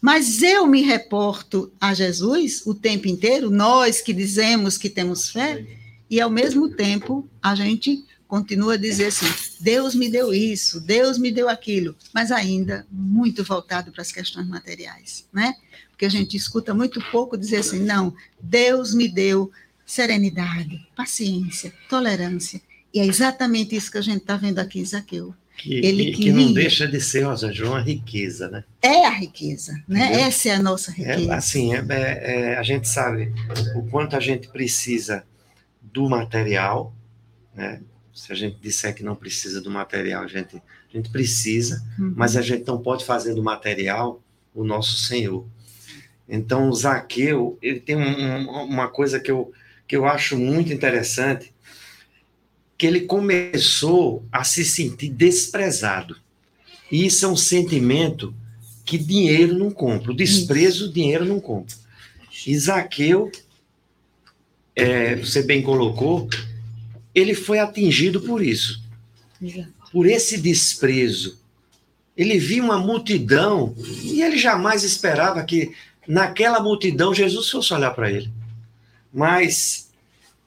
Mas 0.00 0.42
eu 0.42 0.66
me 0.66 0.82
reporto 0.82 1.70
a 1.80 1.92
Jesus 1.92 2.62
o 2.64 2.74
tempo 2.74 3.06
inteiro, 3.06 3.50
nós 3.50 4.00
que 4.00 4.12
dizemos 4.12 4.78
que 4.78 4.88
temos 4.88 5.30
fé, 5.30 5.66
e 6.10 6.20
ao 6.20 6.28
mesmo 6.28 6.68
tempo 6.68 7.28
a 7.40 7.54
gente 7.54 8.04
continua 8.26 8.74
a 8.74 8.76
dizer 8.76 9.06
assim: 9.06 9.26
Deus 9.60 9.94
me 9.94 10.10
deu 10.10 10.34
isso, 10.34 10.80
Deus 10.80 11.18
me 11.18 11.30
deu 11.30 11.48
aquilo, 11.48 11.96
mas 12.12 12.30
ainda 12.30 12.86
muito 12.90 13.44
voltado 13.44 13.92
para 13.92 14.02
as 14.02 14.12
questões 14.12 14.48
materiais, 14.48 15.26
né? 15.32 15.54
Porque 15.90 16.06
a 16.06 16.08
gente 16.08 16.36
escuta 16.36 16.74
muito 16.74 17.00
pouco 17.10 17.36
dizer 17.36 17.58
assim: 17.58 17.80
não, 17.80 18.14
Deus 18.40 18.94
me 18.94 19.08
deu 19.08 19.50
serenidade, 19.86 20.86
paciência, 20.96 21.72
tolerância. 21.88 22.60
E 22.92 23.00
é 23.00 23.06
exatamente 23.06 23.76
isso 23.76 23.90
que 23.90 23.98
a 23.98 24.02
gente 24.02 24.22
está 24.22 24.36
vendo 24.36 24.58
aqui 24.58 24.80
em 24.80 24.84
Zaqueu. 24.84 25.34
Que, 25.56 25.74
Ele 25.74 26.06
que, 26.06 26.22
que 26.22 26.32
não 26.32 26.54
deixa 26.54 26.88
de 26.88 27.00
ser, 27.00 27.24
Rosa 27.24 27.52
João, 27.52 27.76
a 27.76 27.82
riqueza, 27.82 28.48
né? 28.48 28.64
É 28.80 29.04
a 29.04 29.10
riqueza, 29.10 29.72
né? 29.86 30.06
Entendeu? 30.06 30.26
Essa 30.26 30.48
é 30.48 30.52
a 30.52 30.62
nossa 30.62 30.90
é, 30.90 30.94
riqueza. 30.94 31.30
É, 31.30 31.34
assim, 31.34 31.74
é, 31.74 31.84
é, 31.90 32.56
a 32.56 32.62
gente 32.62 32.88
sabe 32.88 33.32
o 33.76 33.82
quanto 33.90 34.16
a 34.16 34.20
gente 34.20 34.48
precisa 34.48 35.22
do 35.92 36.08
material, 36.08 36.94
né? 37.54 37.82
Se 38.12 38.32
a 38.32 38.34
gente 38.34 38.58
disser 38.60 38.94
que 38.94 39.02
não 39.02 39.14
precisa 39.14 39.60
do 39.60 39.70
material, 39.70 40.24
a 40.24 40.26
gente, 40.26 40.56
a 40.56 40.96
gente 40.96 41.10
precisa, 41.10 41.82
uhum. 41.98 42.12
mas 42.16 42.36
a 42.36 42.42
gente 42.42 42.66
não 42.66 42.78
pode 42.80 43.04
fazer 43.04 43.34
do 43.34 43.42
material 43.42 44.22
o 44.54 44.64
nosso 44.64 44.96
Senhor. 44.96 45.46
Então, 46.28 46.68
o 46.68 46.74
Zaqueu, 46.74 47.58
ele 47.62 47.80
tem 47.80 47.96
um, 47.96 48.48
uma 48.48 48.88
coisa 48.88 49.18
que 49.18 49.30
eu, 49.30 49.52
que 49.86 49.96
eu 49.96 50.06
acho 50.06 50.36
muito 50.36 50.72
interessante, 50.72 51.52
que 52.76 52.86
ele 52.86 53.02
começou 53.02 54.24
a 54.30 54.44
se 54.44 54.64
sentir 54.64 55.10
desprezado. 55.10 56.16
E 56.90 57.06
isso 57.06 57.24
é 57.26 57.28
um 57.28 57.36
sentimento 57.36 58.34
que 58.84 58.98
dinheiro 58.98 59.56
não 59.56 59.70
compra. 59.70 60.10
O 60.12 60.16
desprezo, 60.16 60.88
o 60.88 60.92
dinheiro 60.92 61.24
não 61.24 61.40
compra. 61.40 61.76
E 62.46 62.58
Zaqueu 62.58 63.30
é, 64.74 65.16
você 65.16 65.42
bem 65.42 65.62
colocou, 65.62 66.28
ele 67.14 67.34
foi 67.34 67.58
atingido 67.58 68.20
por 68.20 68.42
isso, 68.42 68.82
por 69.92 70.06
esse 70.06 70.38
desprezo. 70.38 71.38
Ele 72.16 72.38
viu 72.38 72.64
uma 72.64 72.78
multidão 72.78 73.74
e 74.02 74.22
ele 74.22 74.38
jamais 74.38 74.84
esperava 74.84 75.42
que 75.44 75.74
naquela 76.06 76.60
multidão 76.60 77.14
Jesus 77.14 77.48
fosse 77.48 77.72
olhar 77.72 77.92
para 77.92 78.10
ele. 78.10 78.30
Mas 79.12 79.90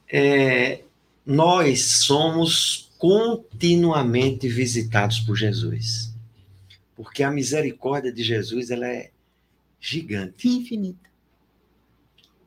é, 0.08 0.82
nós 1.26 1.82
somos 2.06 2.90
continuamente 2.98 4.48
visitados 4.48 5.20
por 5.20 5.36
Jesus, 5.36 6.14
porque 6.96 7.24
a 7.24 7.32
misericórdia 7.32 8.14
de 8.14 8.24
Jesus 8.24 8.70
ela 8.70 8.88
é 8.88 9.10
gigante. 9.80 10.48
Infinita. 10.48 11.13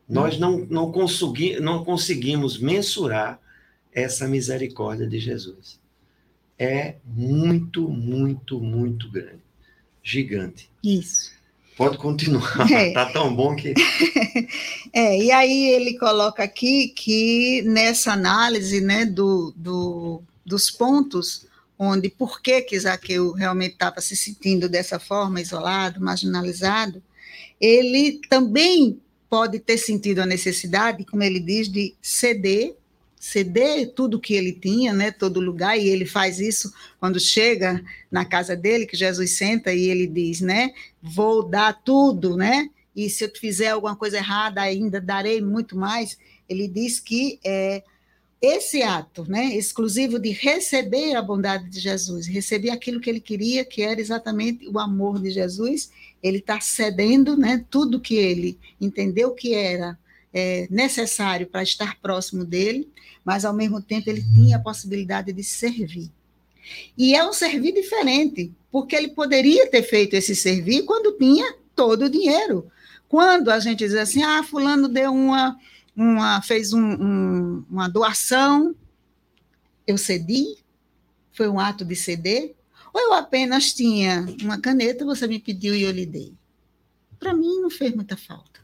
Nós 0.09 0.39
não, 0.39 0.59
não, 0.71 0.93
consegui, 0.93 1.59
não 1.59 1.85
conseguimos 1.85 2.59
mensurar 2.59 3.41
essa 3.93 4.29
misericórdia 4.29 5.07
de 5.07 5.19
Jesus. 5.19 5.81
É 6.59 6.97
muito, 7.05 7.89
muito, 7.89 8.61
muito 8.61 9.11
grande. 9.11 9.43
Gigante. 10.03 10.71
Isso. 10.83 11.33
Pode 11.77 11.99
continuar, 11.99 12.71
é. 12.73 12.93
tá 12.93 13.07
tão 13.13 13.35
bom 13.35 13.55
que. 13.55 13.75
é, 14.95 15.23
e 15.23 15.31
aí 15.31 15.71
ele 15.71 15.99
coloca 15.99 16.43
aqui 16.43 16.89
que 16.89 17.63
nessa 17.67 18.13
análise 18.13 18.81
né, 18.81 19.05
do, 19.05 19.53
do, 19.55 20.23
dos 20.45 20.71
pontos 20.71 21.47
onde 21.79 22.09
por 22.09 22.41
que, 22.41 22.63
que 22.63 22.79
Zaqueu 22.79 23.33
realmente 23.33 23.73
estava 23.73 24.01
se 24.01 24.17
sentindo 24.17 24.69
dessa 24.69 24.99
forma, 24.99 25.41
isolado, 25.41 26.01
marginalizado, 26.01 27.03
ele 27.61 28.21
também 28.29 28.99
pode 29.29 29.59
ter 29.59 29.79
sentido 29.79 30.21
a 30.21 30.27
necessidade, 30.27 31.05
como 31.05 31.23
ele 31.23 31.41
diz, 31.41 31.69
de 31.69 31.95
ceder, 32.01 32.75
ceder 33.19 33.93
tudo 33.93 34.21
que 34.21 34.35
ele 34.35 34.53
tinha, 34.53 34.93
né, 34.93 35.11
todo 35.11 35.41
lugar, 35.41 35.77
e 35.79 35.89
ele 35.89 36.07
faz 36.07 36.39
isso 36.39 36.73
quando 37.01 37.19
chega 37.19 37.83
na 38.11 38.25
casa 38.25 38.55
dele, 38.55 38.87
que 38.87 38.97
Jesus 38.97 39.33
senta 39.33 39.73
e 39.73 39.89
ele 39.89 40.07
diz, 40.07 40.41
né, 40.41 40.73
vou 41.03 41.43
dar 41.43 41.73
tudo, 41.73 42.37
né, 42.37 42.69
e 42.95 43.11
se 43.11 43.25
eu 43.25 43.31
fizer 43.35 43.71
alguma 43.71 43.97
coisa 43.97 44.17
errada 44.17 44.61
ainda 44.63 45.01
darei 45.01 45.41
muito 45.43 45.77
mais. 45.77 46.17
Ele 46.49 46.67
diz 46.67 46.99
que 46.99 47.39
é 47.45 47.83
esse 48.41 48.83
ato, 48.83 49.25
né, 49.29 49.55
exclusivo 49.57 50.19
de 50.19 50.31
receber 50.31 51.15
a 51.15 51.23
bondade 51.23 51.69
de 51.69 51.81
Jesus, 51.81 52.27
receber 52.27 52.71
aquilo 52.71 53.01
que 53.01 53.11
ele 53.11 53.21
queria, 53.21 53.65
que 53.65 53.83
era 53.83 54.01
exatamente 54.01 54.69
o 54.69 54.79
amor 54.79 55.21
de 55.21 55.31
Jesus, 55.31 55.91
ele 56.27 56.39
está 56.39 56.61
cedendo, 56.61 57.37
né, 57.37 57.65
tudo 57.71 58.01
que 58.01 58.17
ele 58.17 58.59
entendeu 58.81 59.33
que 59.33 59.55
era 59.55 59.99
é, 60.33 60.67
necessário 60.71 61.47
para 61.47 61.63
estar 61.63 61.99
próximo 62.01 62.45
dele, 62.45 62.89
mas 63.25 63.45
ao 63.45 63.55
mesmo 63.55 63.81
tempo 63.81 64.11
ele 64.11 64.23
tinha 64.35 64.57
a 64.57 64.61
possibilidade 64.61 65.33
de 65.33 65.43
servir. 65.43 66.11
E 66.97 67.15
é 67.15 67.25
um 67.27 67.33
servir 67.33 67.73
diferente, 67.73 68.53
porque 68.71 68.97
ele 68.97 69.09
poderia 69.09 69.71
ter 69.71 69.83
feito 69.83 70.15
esse 70.15 70.35
servir 70.35 70.83
quando 70.85 71.17
tinha 71.17 71.55
todo 71.75 72.07
o 72.07 72.11
dinheiro. 72.11 72.67
Quando 73.09 73.51
a 73.51 73.61
gente 73.61 73.79
diz 73.79 73.95
assim, 73.95 74.23
ah, 74.23 74.43
fulano 74.43 74.89
deu 74.89 75.13
uma 75.13 75.57
uma, 75.97 76.43
fez 76.43 76.75
um, 76.75 76.83
um, 76.83 77.65
uma 77.71 77.89
doação, 77.89 78.75
eu 79.87 79.97
cedi, 79.97 80.59
foi 81.33 81.49
um 81.49 81.59
ato 81.59 81.85
de 81.85 81.97
ceder, 81.97 82.55
ou 82.93 83.01
eu 83.01 83.13
apenas 83.15 83.73
tinha 83.73 84.27
uma 84.43 84.61
caneta, 84.61 85.05
você 85.05 85.27
me 85.27 85.39
pediu 85.39 85.75
e 85.75 85.83
eu 85.83 85.91
lhe 85.91 86.07
dei. 86.07 86.35
Para 87.19 87.35
mim 87.35 87.61
não 87.61 87.71
fez 87.71 87.95
muita 87.95 88.17
falta. 88.17 88.61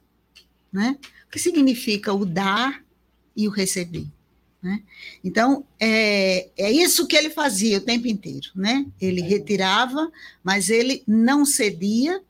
Né? 0.73 0.99
O 1.27 1.31
que 1.31 1.39
significa 1.39 2.13
o 2.13 2.25
dar 2.25 2.83
e 3.37 3.47
o 3.47 3.51
receber? 3.51 4.07
Né? 4.63 4.83
Então, 5.25 5.67
é, 5.79 6.49
é 6.57 6.71
isso 6.71 7.07
que 7.07 7.17
ele 7.17 7.31
fazia 7.31 7.79
o 7.79 7.83
tempo 7.83 8.07
inteiro. 8.07 8.49
Né? 8.55 8.87
Ele 9.01 9.21
retirava, 9.21 10.11
mas 10.43 10.71
ele 10.71 11.03
não 11.07 11.45
cedia. 11.45 12.23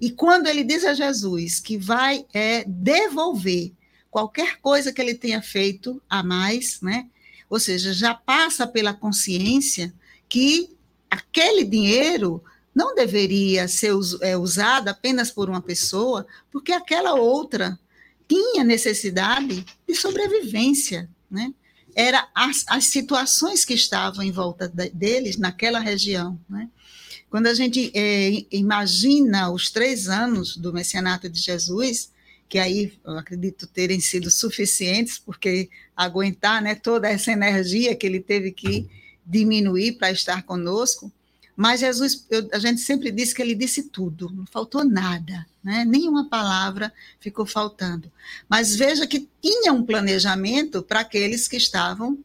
E 0.00 0.10
quando 0.10 0.46
ele 0.46 0.62
diz 0.62 0.84
a 0.84 0.94
Jesus 0.94 1.58
que 1.58 1.76
vai 1.76 2.24
é, 2.32 2.64
devolver 2.64 3.72
qualquer 4.10 4.60
coisa 4.60 4.92
que 4.92 5.00
ele 5.00 5.14
tenha 5.14 5.42
feito 5.42 6.00
a 6.08 6.22
mais, 6.22 6.80
né? 6.82 7.08
Ou 7.48 7.58
seja, 7.58 7.92
já 7.92 8.14
passa 8.14 8.66
pela 8.66 8.92
consciência 8.94 9.92
que 10.28 10.70
aquele 11.12 11.62
dinheiro 11.62 12.42
não 12.74 12.94
deveria 12.94 13.68
ser 13.68 13.92
é, 14.22 14.34
usado 14.34 14.88
apenas 14.88 15.30
por 15.30 15.50
uma 15.50 15.60
pessoa, 15.60 16.26
porque 16.50 16.72
aquela 16.72 17.12
outra 17.12 17.78
tinha 18.26 18.64
necessidade 18.64 19.62
de 19.86 19.94
sobrevivência, 19.94 21.10
né? 21.30 21.52
Era 21.94 22.26
as, 22.34 22.64
as 22.66 22.86
situações 22.86 23.62
que 23.66 23.74
estavam 23.74 24.22
em 24.22 24.32
volta 24.32 24.66
de, 24.66 24.88
deles 24.88 25.36
naquela 25.36 25.78
região, 25.78 26.40
né? 26.48 26.70
Quando 27.28 27.46
a 27.46 27.54
gente 27.54 27.92
é, 27.94 28.46
imagina 28.50 29.50
os 29.50 29.70
três 29.70 30.08
anos 30.08 30.56
do 30.56 30.72
messianato 30.72 31.28
de 31.28 31.40
Jesus, 31.40 32.10
que 32.48 32.58
aí 32.58 32.94
eu 33.04 33.18
acredito 33.18 33.66
terem 33.66 34.00
sido 34.00 34.30
suficientes, 34.30 35.18
porque 35.18 35.68
aguentar 35.94 36.62
né, 36.62 36.74
toda 36.74 37.08
essa 37.08 37.32
energia 37.32 37.94
que 37.94 38.06
ele 38.06 38.20
teve 38.20 38.50
que 38.52 38.88
diminuir 39.24 39.92
para 39.92 40.10
estar 40.10 40.42
conosco. 40.42 41.12
Mas 41.56 41.80
Jesus, 41.80 42.26
eu, 42.30 42.48
a 42.52 42.58
gente 42.58 42.80
sempre 42.80 43.10
disse 43.10 43.34
que 43.34 43.42
ele 43.42 43.54
disse 43.54 43.84
tudo, 43.84 44.30
não 44.30 44.46
faltou 44.46 44.84
nada, 44.84 45.46
né? 45.62 45.84
nenhuma 45.84 46.28
palavra 46.28 46.92
ficou 47.20 47.44
faltando. 47.44 48.10
Mas 48.48 48.74
veja 48.74 49.06
que 49.06 49.28
tinha 49.40 49.72
um 49.72 49.84
planejamento 49.84 50.82
para 50.82 51.00
aqueles 51.00 51.46
que 51.46 51.56
estavam 51.56 52.18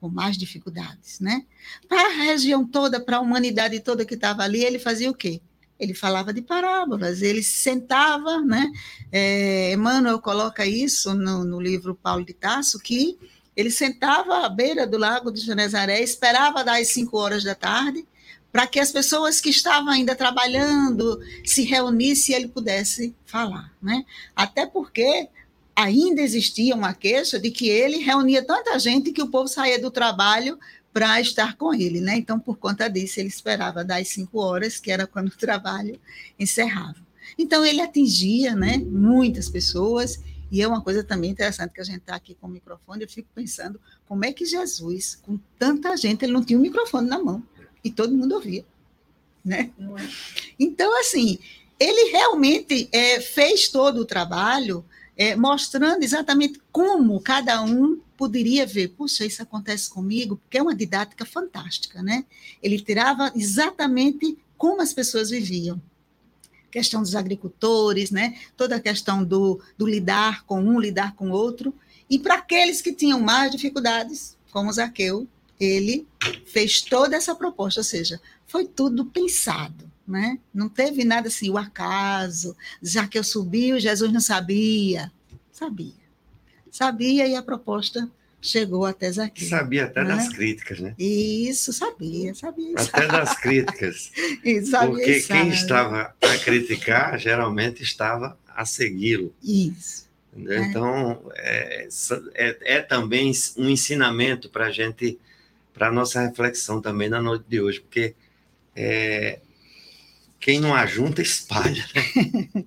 com 0.00 0.08
mais 0.08 0.36
dificuldades. 0.36 1.18
Né? 1.18 1.44
Para 1.88 2.08
a 2.08 2.24
região 2.24 2.66
toda, 2.66 3.00
para 3.00 3.16
a 3.16 3.20
humanidade 3.20 3.80
toda 3.80 4.04
que 4.04 4.14
estava 4.14 4.42
ali, 4.42 4.62
ele 4.62 4.78
fazia 4.78 5.10
o 5.10 5.14
quê? 5.14 5.40
ele 5.78 5.94
falava 5.94 6.32
de 6.32 6.40
parábolas, 6.40 7.20
ele 7.22 7.42
sentava, 7.42 8.40
né? 8.40 8.70
É, 9.10 9.72
Emmanuel 9.72 10.20
coloca 10.20 10.64
isso 10.64 11.14
no, 11.14 11.44
no, 11.44 11.60
livro 11.60 11.94
Paulo 11.94 12.24
de 12.24 12.32
Tasso, 12.32 12.78
que 12.78 13.18
ele 13.56 13.70
sentava 13.70 14.44
à 14.44 14.48
beira 14.48 14.86
do 14.86 14.98
lago 14.98 15.30
de 15.30 15.40
Genezaré, 15.40 16.02
esperava 16.02 16.64
das 16.64 16.88
cinco 16.88 17.18
horas 17.18 17.44
da 17.44 17.54
tarde, 17.54 18.06
para 18.50 18.66
que 18.66 18.78
as 18.78 18.92
pessoas 18.92 19.40
que 19.40 19.50
estavam 19.50 19.90
ainda 19.90 20.14
trabalhando 20.14 21.20
se 21.44 21.62
reunissem 21.62 22.34
e 22.34 22.38
ele 22.38 22.48
pudesse 22.48 23.14
falar, 23.26 23.72
né? 23.82 24.04
Até 24.34 24.64
porque 24.64 25.28
ainda 25.74 26.22
existia 26.22 26.74
uma 26.74 26.94
queixa 26.94 27.38
de 27.38 27.50
que 27.50 27.68
ele 27.68 27.98
reunia 27.98 28.44
tanta 28.44 28.78
gente 28.78 29.12
que 29.12 29.22
o 29.22 29.28
povo 29.28 29.48
saía 29.48 29.80
do 29.80 29.90
trabalho 29.90 30.58
para 30.92 31.20
estar 31.20 31.56
com 31.56 31.74
ele, 31.74 32.00
né? 32.00 32.16
Então, 32.16 32.38
por 32.38 32.56
conta 32.56 32.88
disso, 32.88 33.18
ele 33.18 33.28
esperava 33.28 33.84
das 33.84 34.06
cinco 34.08 34.38
horas, 34.38 34.78
que 34.78 34.92
era 34.92 35.08
quando 35.08 35.28
o 35.28 35.36
trabalho 35.36 36.00
encerrava. 36.38 37.04
Então, 37.36 37.66
ele 37.66 37.80
atingia, 37.80 38.54
né, 38.54 38.78
muitas 38.78 39.48
pessoas, 39.48 40.20
e 40.54 40.62
é 40.62 40.68
uma 40.68 40.80
coisa 40.80 41.02
também 41.02 41.32
interessante 41.32 41.72
que 41.72 41.80
a 41.80 41.84
gente 41.84 41.98
está 41.98 42.14
aqui 42.14 42.36
com 42.36 42.46
o 42.46 42.50
microfone, 42.50 43.02
eu 43.02 43.08
fico 43.08 43.28
pensando 43.34 43.80
como 44.06 44.24
é 44.24 44.32
que 44.32 44.46
Jesus, 44.46 45.16
com 45.20 45.36
tanta 45.58 45.96
gente, 45.96 46.24
ele 46.24 46.32
não 46.32 46.44
tinha 46.44 46.56
um 46.56 46.62
microfone 46.62 47.08
na 47.08 47.18
mão, 47.18 47.42
e 47.82 47.90
todo 47.90 48.14
mundo 48.14 48.36
ouvia, 48.36 48.64
né? 49.44 49.72
Então, 50.56 50.96
assim, 51.00 51.40
ele 51.76 52.12
realmente 52.12 52.88
é, 52.92 53.20
fez 53.20 53.66
todo 53.66 53.98
o 53.98 54.04
trabalho 54.04 54.84
é, 55.16 55.34
mostrando 55.34 56.04
exatamente 56.04 56.60
como 56.70 57.20
cada 57.20 57.60
um 57.60 58.00
poderia 58.16 58.64
ver, 58.64 58.90
puxa, 58.90 59.26
isso 59.26 59.42
acontece 59.42 59.90
comigo, 59.90 60.36
porque 60.36 60.58
é 60.58 60.62
uma 60.62 60.76
didática 60.76 61.26
fantástica, 61.26 62.00
né? 62.00 62.24
Ele 62.62 62.78
tirava 62.78 63.32
exatamente 63.34 64.38
como 64.56 64.80
as 64.80 64.92
pessoas 64.92 65.30
viviam. 65.30 65.82
Questão 66.74 67.02
dos 67.02 67.14
agricultores, 67.14 68.10
né? 68.10 68.36
Toda 68.56 68.74
a 68.74 68.80
questão 68.80 69.22
do, 69.22 69.60
do 69.78 69.86
lidar 69.86 70.44
com 70.44 70.60
um, 70.60 70.80
lidar 70.80 71.14
com 71.14 71.30
outro. 71.30 71.72
E 72.10 72.18
para 72.18 72.34
aqueles 72.34 72.82
que 72.82 72.92
tinham 72.92 73.20
mais 73.20 73.52
dificuldades, 73.52 74.36
como 74.50 74.72
Zaqueu, 74.72 75.28
ele 75.60 76.04
fez 76.44 76.82
toda 76.82 77.14
essa 77.14 77.32
proposta, 77.32 77.78
ou 77.78 77.84
seja, 77.84 78.20
foi 78.44 78.66
tudo 78.66 79.04
pensado, 79.04 79.88
né? 80.04 80.40
Não 80.52 80.68
teve 80.68 81.04
nada 81.04 81.28
assim, 81.28 81.48
o 81.48 81.56
acaso, 81.56 82.56
Zaqueu 82.84 83.22
subiu, 83.22 83.78
Jesus 83.78 84.12
não 84.12 84.20
sabia. 84.20 85.12
Sabia 85.52 86.04
sabia 86.74 87.28
e 87.28 87.36
a 87.36 87.42
proposta 87.42 88.10
chegou 88.44 88.84
até 88.84 89.10
Zaqueu. 89.10 89.48
Sabia 89.48 89.84
até 89.86 90.04
né? 90.04 90.14
das 90.14 90.28
críticas, 90.28 90.80
né? 90.80 90.94
Isso, 90.98 91.72
sabia, 91.72 92.34
sabia. 92.34 92.74
Até 92.74 92.84
sabe. 92.84 93.12
das 93.12 93.40
críticas. 93.40 94.12
Isso, 94.44 94.70
sabia, 94.72 94.90
Porque 94.90 95.20
quem 95.22 95.48
estava 95.48 96.14
a 96.20 96.38
criticar, 96.38 97.18
geralmente 97.18 97.82
estava 97.82 98.38
a 98.46 98.64
segui-lo. 98.64 99.34
Isso. 99.42 100.04
É. 100.46 100.58
Então, 100.58 101.30
é, 101.36 101.88
é, 102.34 102.58
é, 102.76 102.80
também 102.82 103.32
um 103.56 103.68
ensinamento 103.68 104.50
para 104.50 104.66
a 104.66 104.70
gente, 104.70 105.18
para 105.72 105.88
a 105.88 105.92
nossa 105.92 106.20
reflexão 106.20 106.80
também 106.80 107.08
na 107.08 107.22
noite 107.22 107.44
de 107.48 107.60
hoje, 107.60 107.80
porque 107.80 108.14
é, 108.74 109.38
quem 110.38 110.60
não 110.60 110.74
ajunta, 110.74 111.22
espalha. 111.22 111.84
Né? 111.94 112.64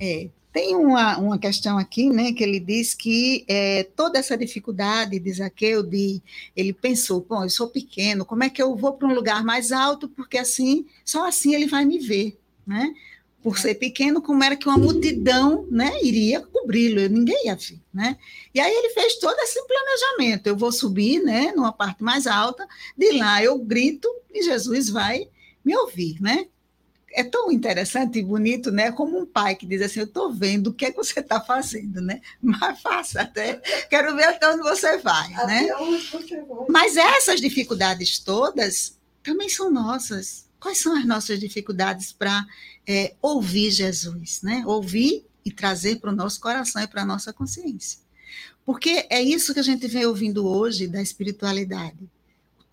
é, 0.00 0.28
tem 0.54 0.76
uma, 0.76 1.18
uma 1.18 1.36
questão 1.36 1.76
aqui, 1.76 2.08
né, 2.08 2.32
que 2.32 2.40
ele 2.44 2.60
diz 2.60 2.94
que 2.94 3.44
é, 3.48 3.82
toda 3.82 4.20
essa 4.20 4.38
dificuldade 4.38 5.18
de 5.18 5.32
Zaqueu, 5.32 5.82
de, 5.82 6.22
ele 6.54 6.72
pensou, 6.72 7.26
bom, 7.28 7.42
eu 7.42 7.50
sou 7.50 7.66
pequeno, 7.66 8.24
como 8.24 8.44
é 8.44 8.48
que 8.48 8.62
eu 8.62 8.76
vou 8.76 8.92
para 8.92 9.08
um 9.08 9.14
lugar 9.14 9.42
mais 9.42 9.72
alto, 9.72 10.08
porque 10.08 10.38
assim, 10.38 10.86
só 11.04 11.26
assim 11.26 11.56
ele 11.56 11.66
vai 11.66 11.84
me 11.84 11.98
ver, 11.98 12.38
né? 12.64 12.94
Por 13.42 13.58
ser 13.58 13.74
pequeno, 13.74 14.22
como 14.22 14.44
era 14.44 14.54
que 14.54 14.68
uma 14.68 14.78
multidão, 14.78 15.66
né, 15.72 15.92
iria 16.00 16.40
cobri-lo, 16.40 17.08
ninguém 17.08 17.46
ia 17.46 17.56
ver, 17.56 17.80
né? 17.92 18.16
E 18.54 18.60
aí 18.60 18.72
ele 18.72 18.90
fez 18.90 19.18
todo 19.18 19.36
esse 19.40 19.60
planejamento, 19.66 20.46
eu 20.46 20.56
vou 20.56 20.70
subir, 20.70 21.20
né, 21.20 21.52
numa 21.56 21.72
parte 21.72 22.00
mais 22.00 22.28
alta, 22.28 22.64
de 22.96 23.10
lá 23.18 23.42
eu 23.42 23.58
grito 23.58 24.08
e 24.32 24.40
Jesus 24.44 24.88
vai 24.88 25.28
me 25.64 25.76
ouvir, 25.76 26.22
né? 26.22 26.46
É 27.14 27.22
tão 27.22 27.50
interessante 27.50 28.18
e 28.18 28.22
bonito, 28.22 28.70
né? 28.72 28.90
Como 28.90 29.18
um 29.18 29.24
pai 29.24 29.54
que 29.54 29.64
diz 29.64 29.80
assim: 29.80 30.00
Eu 30.00 30.06
estou 30.06 30.32
vendo 30.32 30.68
o 30.68 30.74
que 30.74 30.86
é 30.86 30.90
que 30.90 30.96
você 30.96 31.20
está 31.20 31.40
fazendo, 31.40 32.00
né? 32.00 32.20
Mas 32.42 32.80
faça 32.80 33.22
até, 33.22 33.54
quero 33.88 34.14
ver 34.16 34.24
até 34.24 34.50
onde 34.50 34.62
você 34.62 34.98
vai, 34.98 35.32
até 35.34 35.46
né? 35.46 35.68
Você 36.10 36.42
vai. 36.42 36.66
Mas 36.68 36.96
essas 36.96 37.40
dificuldades 37.40 38.18
todas 38.18 38.98
também 39.22 39.48
são 39.48 39.70
nossas. 39.70 40.44
Quais 40.60 40.78
são 40.78 40.96
as 40.96 41.04
nossas 41.04 41.38
dificuldades 41.38 42.12
para 42.12 42.44
é, 42.86 43.14
ouvir 43.22 43.70
Jesus, 43.70 44.40
né? 44.42 44.64
Ouvir 44.66 45.24
e 45.44 45.52
trazer 45.52 46.00
para 46.00 46.10
o 46.10 46.16
nosso 46.16 46.40
coração 46.40 46.82
e 46.82 46.86
para 46.86 47.02
a 47.02 47.06
nossa 47.06 47.32
consciência. 47.32 47.98
Porque 48.64 49.06
é 49.10 49.22
isso 49.22 49.52
que 49.52 49.60
a 49.60 49.64
gente 49.64 49.86
vem 49.86 50.06
ouvindo 50.06 50.46
hoje 50.46 50.88
da 50.88 51.02
espiritualidade 51.02 51.98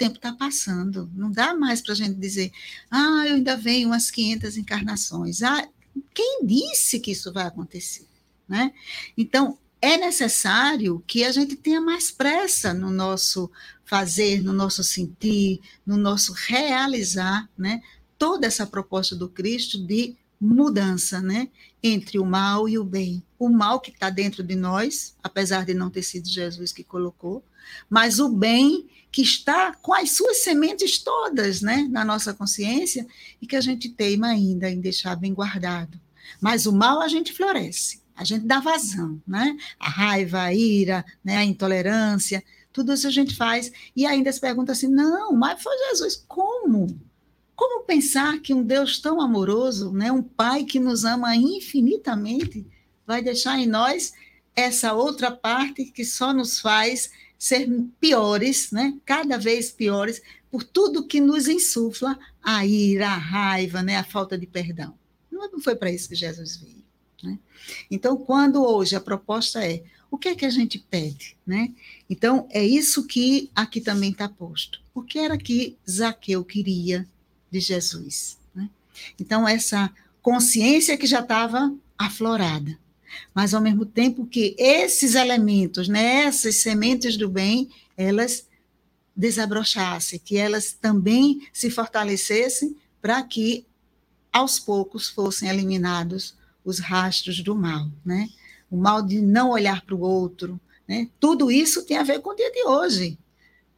tempo 0.01 0.15
está 0.15 0.33
passando. 0.33 1.11
Não 1.13 1.31
dá 1.31 1.53
mais 1.53 1.79
para 1.79 1.93
a 1.93 1.95
gente 1.95 2.15
dizer, 2.15 2.51
ah, 2.89 3.23
eu 3.27 3.35
ainda 3.35 3.55
venho 3.55 3.89
umas 3.89 4.09
500 4.09 4.57
encarnações. 4.57 5.43
Ah, 5.43 5.67
quem 6.11 6.43
disse 6.43 6.99
que 6.99 7.11
isso 7.11 7.31
vai 7.31 7.45
acontecer? 7.45 8.07
Né? 8.49 8.73
Então, 9.15 9.59
é 9.79 9.97
necessário 9.97 11.03
que 11.05 11.23
a 11.23 11.31
gente 11.31 11.55
tenha 11.55 11.79
mais 11.79 12.09
pressa 12.09 12.73
no 12.73 12.89
nosso 12.89 13.51
fazer, 13.85 14.41
no 14.41 14.53
nosso 14.53 14.83
sentir, 14.83 15.59
no 15.85 15.97
nosso 15.97 16.33
realizar, 16.33 17.47
né? 17.57 17.81
Toda 18.17 18.47
essa 18.47 18.65
proposta 18.65 19.15
do 19.15 19.27
Cristo 19.27 19.83
de 19.83 20.15
mudança, 20.39 21.21
né? 21.21 21.49
Entre 21.81 22.17
o 22.19 22.25
mal 22.25 22.67
e 22.69 22.77
o 22.77 22.83
bem. 22.83 23.23
O 23.37 23.49
mal 23.49 23.79
que 23.79 23.91
está 23.91 24.09
dentro 24.09 24.43
de 24.43 24.55
nós, 24.55 25.15
apesar 25.23 25.65
de 25.65 25.73
não 25.73 25.89
ter 25.89 26.03
sido 26.03 26.29
Jesus 26.29 26.71
que 26.71 26.83
colocou, 26.83 27.43
mas 27.89 28.19
o 28.19 28.29
bem 28.29 28.89
que 29.11 29.21
está 29.21 29.73
com 29.73 29.93
as 29.93 30.11
suas 30.11 30.37
sementes 30.37 30.99
todas 30.99 31.61
né, 31.61 31.87
na 31.89 32.05
nossa 32.05 32.33
consciência 32.33 33.05
e 33.41 33.45
que 33.45 33.55
a 33.55 33.61
gente 33.61 33.89
teima 33.89 34.27
ainda 34.27 34.69
em 34.69 34.79
deixar 34.79 35.15
bem 35.15 35.33
guardado. 35.33 35.99
Mas 36.39 36.65
o 36.65 36.71
mal 36.71 37.01
a 37.01 37.07
gente 37.07 37.33
floresce, 37.33 38.01
a 38.15 38.23
gente 38.23 38.45
dá 38.45 38.59
vazão, 38.59 39.21
né? 39.27 39.57
A 39.77 39.89
raiva, 39.89 40.43
a 40.43 40.53
ira, 40.53 41.03
né, 41.23 41.37
a 41.37 41.43
intolerância, 41.43 42.41
tudo 42.71 42.93
isso 42.93 43.05
a 43.05 43.11
gente 43.11 43.35
faz 43.35 43.71
e 43.95 44.05
ainda 44.05 44.31
se 44.31 44.39
pergunta 44.39 44.71
assim: 44.71 44.87
não, 44.87 45.33
mas 45.33 45.61
foi 45.61 45.75
Jesus, 45.89 46.23
como? 46.27 46.99
Como 47.55 47.83
pensar 47.83 48.39
que 48.39 48.53
um 48.53 48.63
Deus 48.63 48.99
tão 48.99 49.19
amoroso, 49.19 49.91
né, 49.91 50.11
um 50.11 50.23
Pai 50.23 50.63
que 50.63 50.79
nos 50.79 51.03
ama 51.03 51.35
infinitamente, 51.35 52.65
vai 53.05 53.21
deixar 53.21 53.59
em 53.59 53.67
nós 53.67 54.13
essa 54.55 54.93
outra 54.93 55.31
parte 55.31 55.85
que 55.85 56.05
só 56.05 56.33
nos 56.33 56.59
faz 56.59 57.11
ser 57.41 57.67
piores, 57.99 58.69
né? 58.69 58.95
cada 59.03 59.35
vez 59.35 59.71
piores, 59.71 60.21
por 60.51 60.63
tudo 60.63 61.07
que 61.07 61.19
nos 61.19 61.47
insufla 61.47 62.19
a 62.39 62.63
ira, 62.63 63.07
a 63.07 63.17
raiva, 63.17 63.81
né? 63.81 63.97
a 63.97 64.03
falta 64.03 64.37
de 64.37 64.45
perdão. 64.45 64.93
Não 65.31 65.59
foi 65.59 65.75
para 65.75 65.91
isso 65.91 66.07
que 66.07 66.13
Jesus 66.13 66.57
veio. 66.57 66.83
Né? 67.23 67.39
Então, 67.89 68.15
quando 68.15 68.63
hoje 68.63 68.95
a 68.95 69.01
proposta 69.01 69.65
é 69.65 69.83
o 70.11 70.19
que 70.19 70.29
é 70.29 70.35
que 70.35 70.45
a 70.45 70.51
gente 70.51 70.77
pede? 70.77 71.35
Né? 71.43 71.73
Então, 72.07 72.47
é 72.51 72.63
isso 72.63 73.07
que 73.07 73.49
aqui 73.55 73.81
também 73.81 74.11
está 74.11 74.29
posto. 74.29 74.79
O 74.93 75.01
que 75.01 75.17
era 75.17 75.35
que 75.35 75.75
Zaqueu 75.89 76.45
queria 76.45 77.07
de 77.49 77.59
Jesus? 77.59 78.37
Né? 78.53 78.69
Então, 79.19 79.47
essa 79.47 79.91
consciência 80.21 80.95
que 80.95 81.07
já 81.07 81.21
estava 81.21 81.75
aflorada 81.97 82.77
mas 83.33 83.53
ao 83.53 83.61
mesmo 83.61 83.85
tempo 83.85 84.25
que 84.25 84.55
esses 84.57 85.15
elementos, 85.15 85.87
né, 85.87 86.23
essas 86.23 86.57
sementes 86.57 87.17
do 87.17 87.29
bem, 87.29 87.69
elas 87.97 88.47
desabrochassem, 89.15 90.19
que 90.19 90.37
elas 90.37 90.73
também 90.73 91.47
se 91.53 91.69
fortalecessem 91.69 92.75
para 93.01 93.21
que 93.23 93.65
aos 94.31 94.59
poucos 94.59 95.09
fossem 95.09 95.49
eliminados 95.49 96.35
os 96.63 96.79
rastros 96.79 97.41
do 97.41 97.55
mal, 97.55 97.89
né? 98.05 98.29
O 98.69 98.77
mal 98.77 99.01
de 99.01 99.21
não 99.21 99.49
olhar 99.51 99.81
para 99.81 99.95
o 99.95 100.01
outro, 100.01 100.59
né? 100.87 101.09
Tudo 101.19 101.51
isso 101.51 101.83
tem 101.85 101.97
a 101.97 102.03
ver 102.03 102.19
com 102.19 102.29
o 102.29 102.35
dia 102.35 102.51
de 102.51 102.63
hoje. 102.63 103.17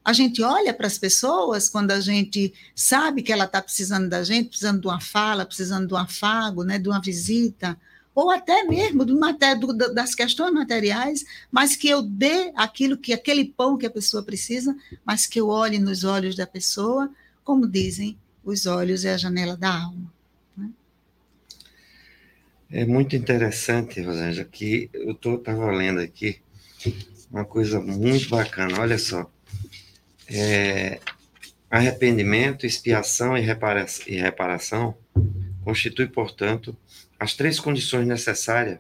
A 0.05 0.11
gente 0.11 0.43
olha 0.43 0.73
para 0.73 0.85
as 0.85 0.97
pessoas 0.97 1.69
quando 1.69 1.91
a 1.91 1.99
gente 1.99 2.53
sabe 2.75 3.23
que 3.23 3.31
ela 3.31 3.45
está 3.45 3.61
precisando 3.61 4.09
da 4.09 4.21
gente, 4.23 4.49
precisando 4.49 4.81
de 4.81 4.87
uma 4.87 4.99
fala, 4.99 5.45
precisando 5.45 5.87
de 5.87 5.93
um 5.93 5.97
afago, 5.97 6.63
né, 6.63 6.77
de 6.77 6.89
uma 6.89 7.01
visita, 7.01 7.79
ou 8.15 8.29
até 8.29 8.63
mesmo 8.63 9.03
do, 9.05 9.15
do, 9.15 9.93
das 9.93 10.13
questões 10.13 10.53
materiais, 10.53 11.25
mas 11.51 11.75
que 11.75 11.89
eu 11.89 12.01
dê 12.01 12.51
aquilo 12.55 12.97
que 12.97 13.13
aquele 13.13 13.45
pão 13.45 13.77
que 13.77 13.85
a 13.85 13.91
pessoa 13.91 14.23
precisa, 14.23 14.75
mas 15.03 15.25
que 15.25 15.39
eu 15.39 15.47
olhe 15.47 15.79
nos 15.79 16.03
olhos 16.03 16.35
da 16.35 16.45
pessoa, 16.45 17.09
como 17.43 17.67
dizem, 17.67 18.17
os 18.43 18.65
olhos 18.65 19.05
é 19.05 19.13
a 19.13 19.17
janela 19.17 19.57
da 19.57 19.73
alma. 19.73 20.13
Né? 20.55 20.69
É 22.69 22.85
muito 22.85 23.15
interessante, 23.15 24.01
Rosângela, 24.01 24.47
que 24.49 24.89
eu 24.93 25.11
estava 25.13 25.71
lendo 25.71 25.99
aqui 25.99 26.39
uma 27.31 27.45
coisa 27.45 27.79
muito 27.79 28.29
bacana. 28.29 28.79
Olha 28.79 28.99
só, 28.99 29.31
é, 30.27 30.99
arrependimento, 31.69 32.65
expiação 32.65 33.35
e, 33.35 33.41
repara 33.41 33.85
e 34.05 34.17
reparação 34.17 34.95
constitui, 35.63 36.07
portanto, 36.07 36.75
as 37.23 37.33
três 37.33 37.59
condições 37.59 38.05
necessárias 38.05 38.79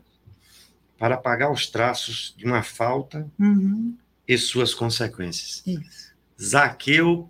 para 0.97 1.17
pagar 1.17 1.51
os 1.51 1.67
traços 1.67 2.33
de 2.37 2.45
uma 2.45 2.61
falta 2.61 3.29
uhum. 3.39 3.97
e 4.27 4.37
suas 4.37 4.73
consequências. 4.73 5.63
Isso. 5.65 6.13
Zaqueu 6.41 7.29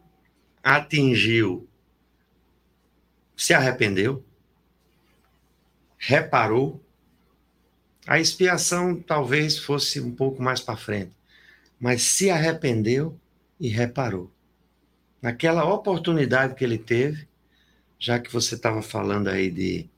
atingiu, 0.63 1.67
se 3.35 3.53
arrependeu, 3.53 4.25
reparou. 5.97 6.83
A 8.07 8.19
expiação 8.19 8.99
talvez 8.99 9.57
fosse 9.57 10.01
um 10.01 10.13
pouco 10.13 10.41
mais 10.41 10.59
para 10.59 10.75
frente, 10.75 11.13
mas 11.79 12.01
se 12.01 12.29
arrependeu 12.29 13.19
e 13.59 13.67
reparou. 13.67 14.31
Naquela 15.21 15.63
oportunidade 15.63 16.55
que 16.55 16.63
ele 16.63 16.77
teve, 16.77 17.27
já 17.97 18.19
que 18.19 18.31
você 18.33 18.55
estava 18.55 18.81
falando 18.81 19.29
aí 19.29 19.49
de 19.49 19.89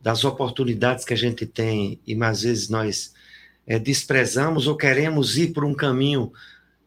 das 0.00 0.24
oportunidades 0.24 1.04
que 1.04 1.12
a 1.12 1.16
gente 1.16 1.44
tem 1.44 2.00
e 2.06 2.20
às 2.22 2.42
vezes 2.42 2.68
nós 2.68 3.12
é, 3.66 3.78
desprezamos 3.78 4.66
ou 4.66 4.76
queremos 4.76 5.36
ir 5.36 5.52
por 5.52 5.64
um 5.64 5.74
caminho 5.74 6.32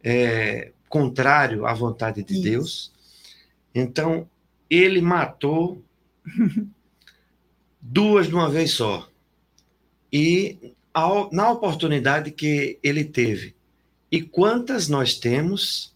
é, 0.04 0.72
contrário 0.90 1.66
à 1.66 1.74
vontade 1.74 2.24
de 2.24 2.34
Isso. 2.34 2.44
Deus. 2.44 2.92
Então, 3.74 4.28
ele 4.70 5.00
matou 5.00 5.84
duas 7.80 8.28
de 8.28 8.34
uma 8.34 8.50
vez 8.50 8.72
só. 8.72 9.08
E 10.12 10.74
ao, 10.94 11.32
na 11.32 11.52
oportunidade 11.52 12.32
que 12.32 12.80
ele 12.82 13.04
teve. 13.04 13.56
E 14.12 14.22
quantas 14.22 14.88
nós 14.88 15.16
temos 15.16 15.94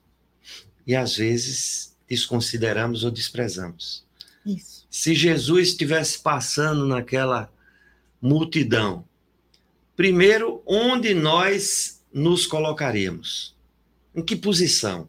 e 0.86 0.95
às 0.95 1.17
vezes 1.17 1.95
desconsideramos 2.08 3.03
ou 3.03 3.12
desprezamos. 3.12 4.06
Isso 4.45 4.77
se 4.98 5.14
Jesus 5.14 5.68
estivesse 5.68 6.18
passando 6.18 6.88
naquela 6.88 7.54
multidão, 8.20 9.08
primeiro, 9.96 10.64
onde 10.66 11.14
nós 11.14 12.04
nos 12.12 12.48
colocaríamos? 12.48 13.56
Em 14.16 14.24
que 14.24 14.36
posição 14.36 15.08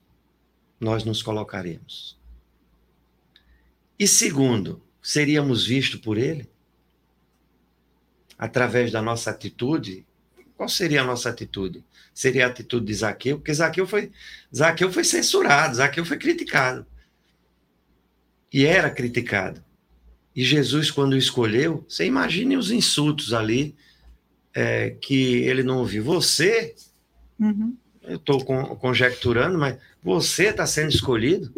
nós 0.79 1.05
nos 1.05 1.23
colocaríamos? 1.23 2.19
E 3.99 4.07
segundo, 4.07 4.83
seríamos 5.01 5.65
vistos 5.65 5.99
por 5.99 6.19
ele? 6.19 6.47
Através 8.37 8.93
da 8.93 9.01
nossa 9.01 9.31
atitude? 9.31 10.07
Qual 10.55 10.69
seria 10.69 11.01
a 11.01 11.07
nossa 11.07 11.31
atitude? 11.31 11.83
Seria 12.13 12.45
a 12.45 12.51
atitude 12.51 12.85
de 12.85 12.93
Zaqueu? 12.95 13.39
Porque 13.39 13.55
Zaqueu 13.55 13.87
foi, 13.87 14.13
Zaqueu 14.55 14.93
foi 14.93 15.03
censurado, 15.03 15.77
Zaqueu 15.77 16.05
foi 16.05 16.19
criticado. 16.19 16.87
E 18.53 18.67
era 18.67 18.91
criticado. 18.91 19.67
E 20.39 20.45
Jesus, 20.45 20.89
quando 20.89 21.15
o 21.15 21.19
escolheu, 21.19 21.85
você 21.89 22.05
imagine 22.05 22.57
os 22.57 22.71
insultos 22.71 23.35
ali 23.35 23.75
é, 24.55 24.91
que 24.91 25.39
ele 25.39 25.65
não 25.65 25.79
ouviu. 25.79 26.05
Você, 26.05 26.77
uhum. 27.41 27.77
eu 28.05 28.19
estou 28.19 28.45
conjecturando, 28.77 29.59
mas 29.59 29.77
você 30.01 30.51
está 30.51 30.65
sendo 30.65 30.91
escolhido. 30.91 31.53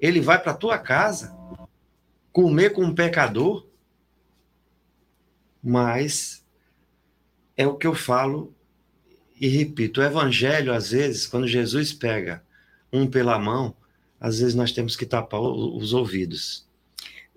Ele 0.00 0.18
vai 0.18 0.42
para 0.42 0.52
a 0.52 0.56
tua 0.56 0.78
casa 0.78 1.36
comer 2.32 2.70
com 2.70 2.84
um 2.84 2.94
pecador. 2.94 3.66
Mas 5.62 6.42
é 7.54 7.66
o 7.66 7.76
que 7.76 7.86
eu 7.86 7.94
falo 7.94 8.56
e 9.38 9.46
repito: 9.46 10.00
o 10.00 10.04
evangelho, 10.04 10.72
às 10.72 10.90
vezes, 10.92 11.26
quando 11.26 11.46
Jesus 11.46 11.92
pega 11.92 12.42
um 12.90 13.06
pela 13.06 13.38
mão, 13.38 13.76
às 14.18 14.38
vezes 14.38 14.54
nós 14.54 14.72
temos 14.72 14.96
que 14.96 15.04
tapar 15.04 15.42
os 15.42 15.92
ouvidos 15.92 16.71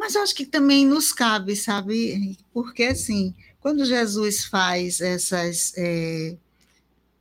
mas 0.06 0.15
acho 0.15 0.36
que 0.36 0.46
também 0.46 0.86
nos 0.86 1.12
cabe, 1.12 1.56
sabe? 1.56 2.38
Porque, 2.54 2.84
assim, 2.84 3.34
quando 3.60 3.84
Jesus 3.84 4.46
faz 4.46 5.02
essas, 5.02 5.74
é, 5.76 6.38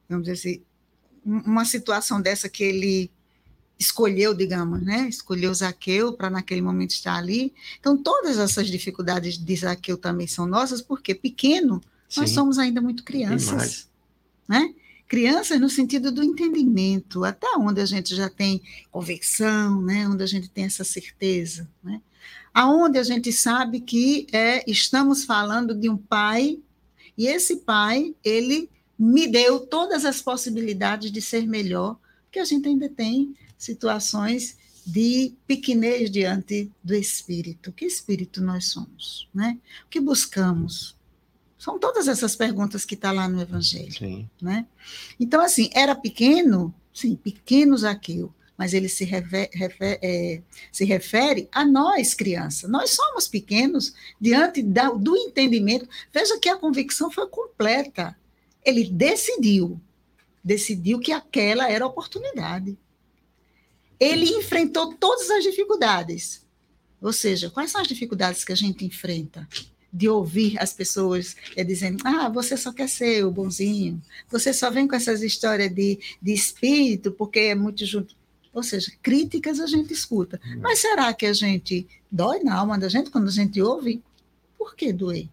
vamos 0.07 0.27
dizer 0.27 0.51
assim, 0.51 0.63
uma 1.25 1.65
situação 1.65 2.21
dessa 2.21 2.47
que 2.47 2.63
ele 2.63 3.11
escolheu, 3.79 4.35
digamos, 4.35 4.83
né? 4.83 5.09
Escolheu 5.09 5.55
Zaqueu 5.55 6.13
para 6.13 6.29
naquele 6.29 6.61
momento 6.61 6.91
estar 6.91 7.17
ali. 7.17 7.55
Então, 7.81 7.97
todas 7.97 8.39
essas 8.39 8.67
dificuldades 8.67 9.39
de 9.39 9.57
Zaqueu 9.57 9.97
também 9.97 10.27
são 10.27 10.45
nossas, 10.45 10.83
porque 10.83 11.15
pequeno, 11.15 11.81
Sim. 12.07 12.21
nós 12.21 12.31
somos 12.33 12.59
ainda 12.59 12.83
muito 12.83 13.03
crianças. 13.03 13.89
Né? 14.47 14.75
Crianças 15.09 15.59
no 15.59 15.71
sentido 15.71 16.13
do 16.13 16.23
entendimento, 16.23 17.25
até 17.25 17.47
onde 17.57 17.81
a 17.81 17.87
gente 17.87 18.15
já 18.15 18.29
tem 18.29 18.61
convicção, 18.91 19.81
né? 19.81 20.07
onde 20.07 20.23
a 20.23 20.27
gente 20.27 20.51
tem 20.51 20.67
essa 20.67 20.85
certeza. 20.85 21.67
Né? 21.83 22.03
Aonde 22.55 22.99
a 22.99 23.03
gente 23.03 23.33
sabe 23.33 23.81
que 23.81 24.29
é, 24.33 24.63
estamos 24.71 25.25
falando 25.25 25.75
de 25.75 25.91
um 25.91 25.97
pai, 25.97 26.61
e 27.19 27.27
esse 27.27 27.57
pai, 27.57 28.15
ele 28.25 28.71
me 28.97 29.27
deu 29.27 29.61
todas 29.61 30.05
as 30.05 30.23
possibilidades 30.23 31.11
de 31.11 31.21
ser 31.21 31.47
melhor, 31.49 31.99
que 32.31 32.39
a 32.39 32.45
gente 32.45 32.69
ainda 32.69 32.89
tem 32.89 33.35
situações 33.59 34.57
de 34.87 35.35
pequenez 35.47 36.11
diante 36.11 36.71
do 36.83 36.95
Espírito. 36.95 37.73
Que 37.73 37.87
Espírito 37.87 38.41
nós 38.41 38.67
somos? 38.67 39.29
Né? 39.35 39.59
O 39.85 39.89
que 39.89 40.01
buscamos? 40.01 40.97
São 41.59 41.79
todas 41.79 42.09
essas 42.09 42.37
perguntas 42.37 42.85
que 42.85 42.95
está 42.95 43.11
lá 43.11 43.29
no 43.29 43.41
Evangelho. 43.41 43.93
Sim. 43.93 44.29
Né? 44.41 44.67
Então, 45.19 45.41
assim, 45.41 45.71
era 45.73 45.95
pequeno? 45.95 46.75
Sim, 46.93 47.17
pequeno 47.17 47.77
Zaqueu, 47.77 48.33
mas 48.57 48.73
ele 48.73 48.89
se, 48.89 49.05
refer, 49.05 49.51
refer, 49.53 49.99
é, 50.03 50.41
se 50.71 50.85
refere 50.85 51.49
a 51.51 51.65
nós, 51.65 52.15
criança. 52.15 52.69
Nós 52.69 52.91
somos 52.91 53.27
pequenos 53.27 53.95
diante 54.21 54.63
da, 54.63 54.91
do 54.91 55.17
entendimento. 55.17 55.89
Veja 56.13 56.39
que 56.39 56.49
a 56.49 56.57
convicção 56.57 57.11
foi 57.11 57.27
completa. 57.29 58.17
Ele 58.65 58.89
decidiu, 58.89 59.81
decidiu 60.43 61.01
que 61.01 61.13
aquela 61.13 61.71
era 61.71 61.85
a 61.85 61.89
oportunidade 61.89 62.77
ele 63.99 64.27
enfrentou 64.27 64.95
todas 64.95 65.31
as 65.31 65.43
dificuldades. 65.43 66.45
Ou 67.01 67.13
seja, 67.13 67.51
quais 67.51 67.71
são 67.71 67.81
as 67.81 67.89
dificuldades 67.89 68.45
que 68.45 68.53
a 68.53 68.57
gente 68.57 68.85
enfrenta? 68.85 69.49
De 69.93 70.09
ouvir 70.09 70.59
as 70.59 70.73
pessoas 70.73 71.37
é, 71.55 71.63
dizendo: 71.63 72.03
ah, 72.05 72.29
você 72.29 72.57
só 72.57 72.73
quer 72.73 72.89
ser 72.89 73.25
o 73.25 73.31
bonzinho, 73.31 74.03
você 74.29 74.53
só 74.53 74.69
vem 74.71 74.89
com 74.89 74.97
essas 74.97 75.23
histórias 75.23 75.73
de, 75.73 76.01
de 76.21 76.33
espírito, 76.33 77.13
porque 77.13 77.39
é 77.39 77.55
muito 77.55 77.87
junto. 77.87 78.17
Ou 78.55 78.63
seja, 78.63 78.93
críticas 79.03 79.59
a 79.59 79.67
gente 79.67 79.93
escuta. 79.93 80.41
Hum. 80.47 80.61
Mas 80.63 80.79
será 80.79 81.13
que 81.13 81.27
a 81.27 81.33
gente 81.33 81.87
dói 82.11 82.39
na 82.45 82.55
alma 82.55 82.79
da 82.79 82.89
gente 82.89 83.11
quando 83.11 83.29
a 83.29 83.33
gente 83.33 83.61
ouve? 83.61 84.01
Por 84.57 84.77
que 84.77 84.93
doer? 84.93 85.29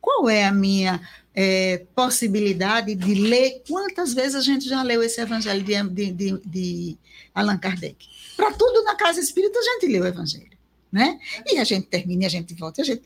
Qual 0.00 0.28
é 0.28 0.44
a 0.44 0.52
minha 0.52 1.00
é, 1.32 1.86
possibilidade 1.94 2.94
de 2.94 3.14
ler? 3.14 3.62
Quantas 3.66 4.12
vezes 4.12 4.34
a 4.34 4.40
gente 4.40 4.68
já 4.68 4.82
leu 4.82 5.02
esse 5.02 5.20
evangelho 5.20 5.62
de, 5.62 6.10
de, 6.10 6.38
de 6.44 6.98
Allan 7.32 7.56
Kardec? 7.56 8.06
Para 8.36 8.52
tudo 8.52 8.82
na 8.82 8.96
casa 8.96 9.20
espírita 9.20 9.58
a 9.58 9.62
gente 9.62 9.86
lê 9.86 10.00
o 10.00 10.06
evangelho. 10.06 10.52
Né? 10.90 11.18
E 11.46 11.58
a 11.58 11.64
gente 11.64 11.86
termina, 11.86 12.24
e 12.24 12.26
a 12.26 12.30
gente 12.30 12.52
volta. 12.54 12.82
A 12.82 12.84
gente... 12.84 13.02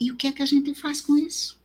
E 0.00 0.10
o 0.10 0.16
que 0.16 0.26
é 0.26 0.32
que 0.32 0.42
a 0.42 0.46
gente 0.46 0.74
faz 0.74 1.00
com 1.00 1.16
isso? 1.16 1.58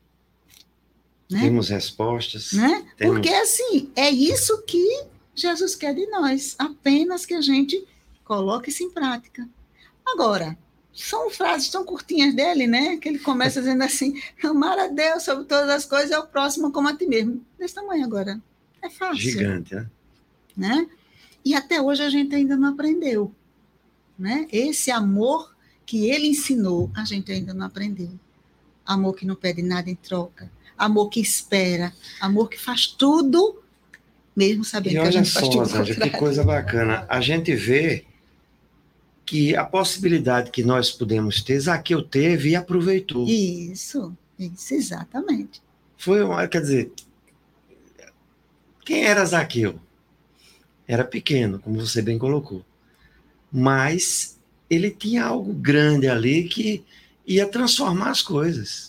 Né? 1.29 1.41
Temos 1.41 1.69
respostas. 1.69 2.53
Né? 2.53 2.85
Temos... 2.97 3.15
Porque, 3.15 3.29
assim, 3.29 3.89
é 3.95 4.09
isso 4.09 4.61
que 4.63 5.05
Jesus 5.41 5.75
quer 5.75 5.93
de 5.93 6.05
nós. 6.07 6.55
Apenas 6.57 7.25
que 7.25 7.33
a 7.33 7.41
gente 7.41 7.85
coloque 8.23 8.69
isso 8.69 8.83
em 8.83 8.89
prática. 8.89 9.47
Agora, 10.05 10.57
são 10.93 11.29
frases 11.29 11.69
tão 11.69 11.85
curtinhas 11.85 12.33
dele, 12.33 12.67
né? 12.67 12.97
Que 12.97 13.09
ele 13.09 13.19
começa 13.19 13.59
dizendo 13.61 13.83
assim: 13.83 14.19
amar 14.43 14.77
a 14.77 14.87
Deus 14.87 15.23
sobre 15.23 15.45
todas 15.45 15.69
as 15.69 15.85
coisas 15.85 16.11
é 16.11 16.19
o 16.19 16.27
próximo 16.27 16.71
como 16.71 16.87
a 16.87 16.95
ti 16.95 17.05
mesmo. 17.05 17.43
Desse 17.57 17.75
tamanho 17.75 18.05
agora. 18.05 18.41
É 18.81 18.89
fácil. 18.89 19.17
Gigante, 19.17 19.75
né? 19.75 19.89
né? 20.55 20.89
E 21.43 21.53
até 21.53 21.81
hoje 21.81 22.03
a 22.03 22.09
gente 22.09 22.35
ainda 22.35 22.55
não 22.55 22.69
aprendeu. 22.69 23.33
Né? 24.17 24.47
Esse 24.51 24.91
amor 24.91 25.55
que 25.85 26.09
ele 26.09 26.27
ensinou, 26.27 26.91
a 26.93 27.03
gente 27.05 27.31
ainda 27.31 27.53
não 27.53 27.65
aprendeu. 27.65 28.11
Amor 28.85 29.15
que 29.15 29.25
não 29.25 29.35
pede 29.35 29.61
nada 29.61 29.89
em 29.89 29.95
troca. 29.95 30.51
Amor 30.77 31.09
que 31.09 31.19
espera. 31.19 31.93
Amor 32.19 32.49
que 32.49 32.59
faz 32.59 32.87
tudo, 32.87 33.58
mesmo 34.39 34.63
sabendo 34.63 34.95
e 34.95 35.01
que 35.01 35.07
a 35.07 35.11
gente 35.11 35.27
só, 35.27 35.39
faz 35.41 35.51
tudo. 35.51 35.67
Só, 35.67 35.83
que 35.83 36.09
coisa 36.11 36.45
bacana. 36.45 37.05
A 37.09 37.19
gente 37.19 37.53
vê 37.53 38.05
que 39.25 39.53
a 39.53 39.65
possibilidade 39.65 40.49
que 40.49 40.63
nós 40.63 40.89
pudemos 40.89 41.43
ter, 41.43 41.59
Zaqueu 41.59 42.01
teve 42.01 42.51
e 42.51 42.55
aproveitou. 42.55 43.27
Isso, 43.27 44.15
isso, 44.39 44.73
exatamente. 44.73 45.61
Foi, 45.97 46.21
quer 46.47 46.61
dizer, 46.61 46.91
quem 48.85 49.03
era 49.03 49.25
Zaqueu? 49.25 49.77
Era 50.87 51.03
pequeno, 51.03 51.59
como 51.59 51.79
você 51.85 52.01
bem 52.01 52.17
colocou. 52.17 52.65
Mas 53.51 54.39
ele 54.69 54.89
tinha 54.89 55.25
algo 55.25 55.53
grande 55.53 56.07
ali 56.07 56.45
que 56.47 56.83
ia 57.27 57.45
transformar 57.45 58.11
as 58.11 58.21
coisas. 58.21 58.88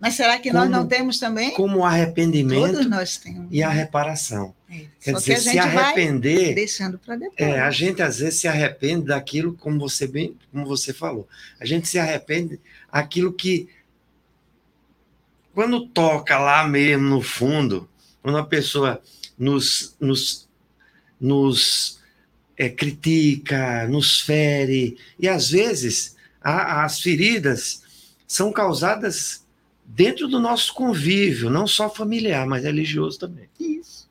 Mas 0.00 0.14
será 0.14 0.38
que 0.38 0.50
como, 0.50 0.60
nós 0.62 0.70
não 0.70 0.86
temos 0.86 1.18
também? 1.18 1.52
Como 1.54 1.78
o 1.78 1.84
arrependimento 1.84 2.72
Todos 2.72 2.86
nós 2.86 3.16
temos. 3.16 3.48
e 3.50 3.62
a 3.62 3.68
reparação. 3.68 4.54
É. 4.70 4.84
Quer 5.00 5.12
Só 5.12 5.18
dizer, 5.18 5.34
que 5.34 5.40
se 5.40 5.58
arrepender. 5.58 6.54
deixando 6.54 6.98
para 6.98 7.16
depois. 7.16 7.34
É, 7.36 7.60
a 7.60 7.70
gente 7.70 8.00
às 8.00 8.18
vezes 8.18 8.40
se 8.40 8.46
arrepende 8.46 9.06
daquilo, 9.06 9.54
como 9.54 9.78
você 9.78 10.06
bem, 10.06 10.36
como 10.52 10.66
você 10.66 10.92
falou. 10.92 11.28
A 11.58 11.64
gente 11.64 11.88
se 11.88 11.98
arrepende 11.98 12.60
aquilo 12.92 13.32
que 13.32 13.68
quando 15.52 15.88
toca 15.88 16.38
lá 16.38 16.68
mesmo 16.68 17.08
no 17.08 17.20
fundo, 17.20 17.88
quando 18.22 18.38
a 18.38 18.44
pessoa 18.44 19.02
nos, 19.36 19.96
nos, 19.98 20.48
nos 21.20 21.98
é, 22.56 22.68
critica, 22.68 23.88
nos 23.88 24.20
fere, 24.20 24.96
e 25.18 25.28
às 25.28 25.50
vezes 25.50 26.14
a, 26.40 26.84
as 26.84 27.00
feridas 27.00 27.82
são 28.24 28.52
causadas 28.52 29.47
dentro 29.88 30.28
do 30.28 30.38
nosso 30.38 30.74
convívio, 30.74 31.48
não 31.48 31.66
só 31.66 31.88
familiar, 31.88 32.46
mas 32.46 32.64
religioso 32.64 33.18
também. 33.18 33.48
Isso. 33.58 34.06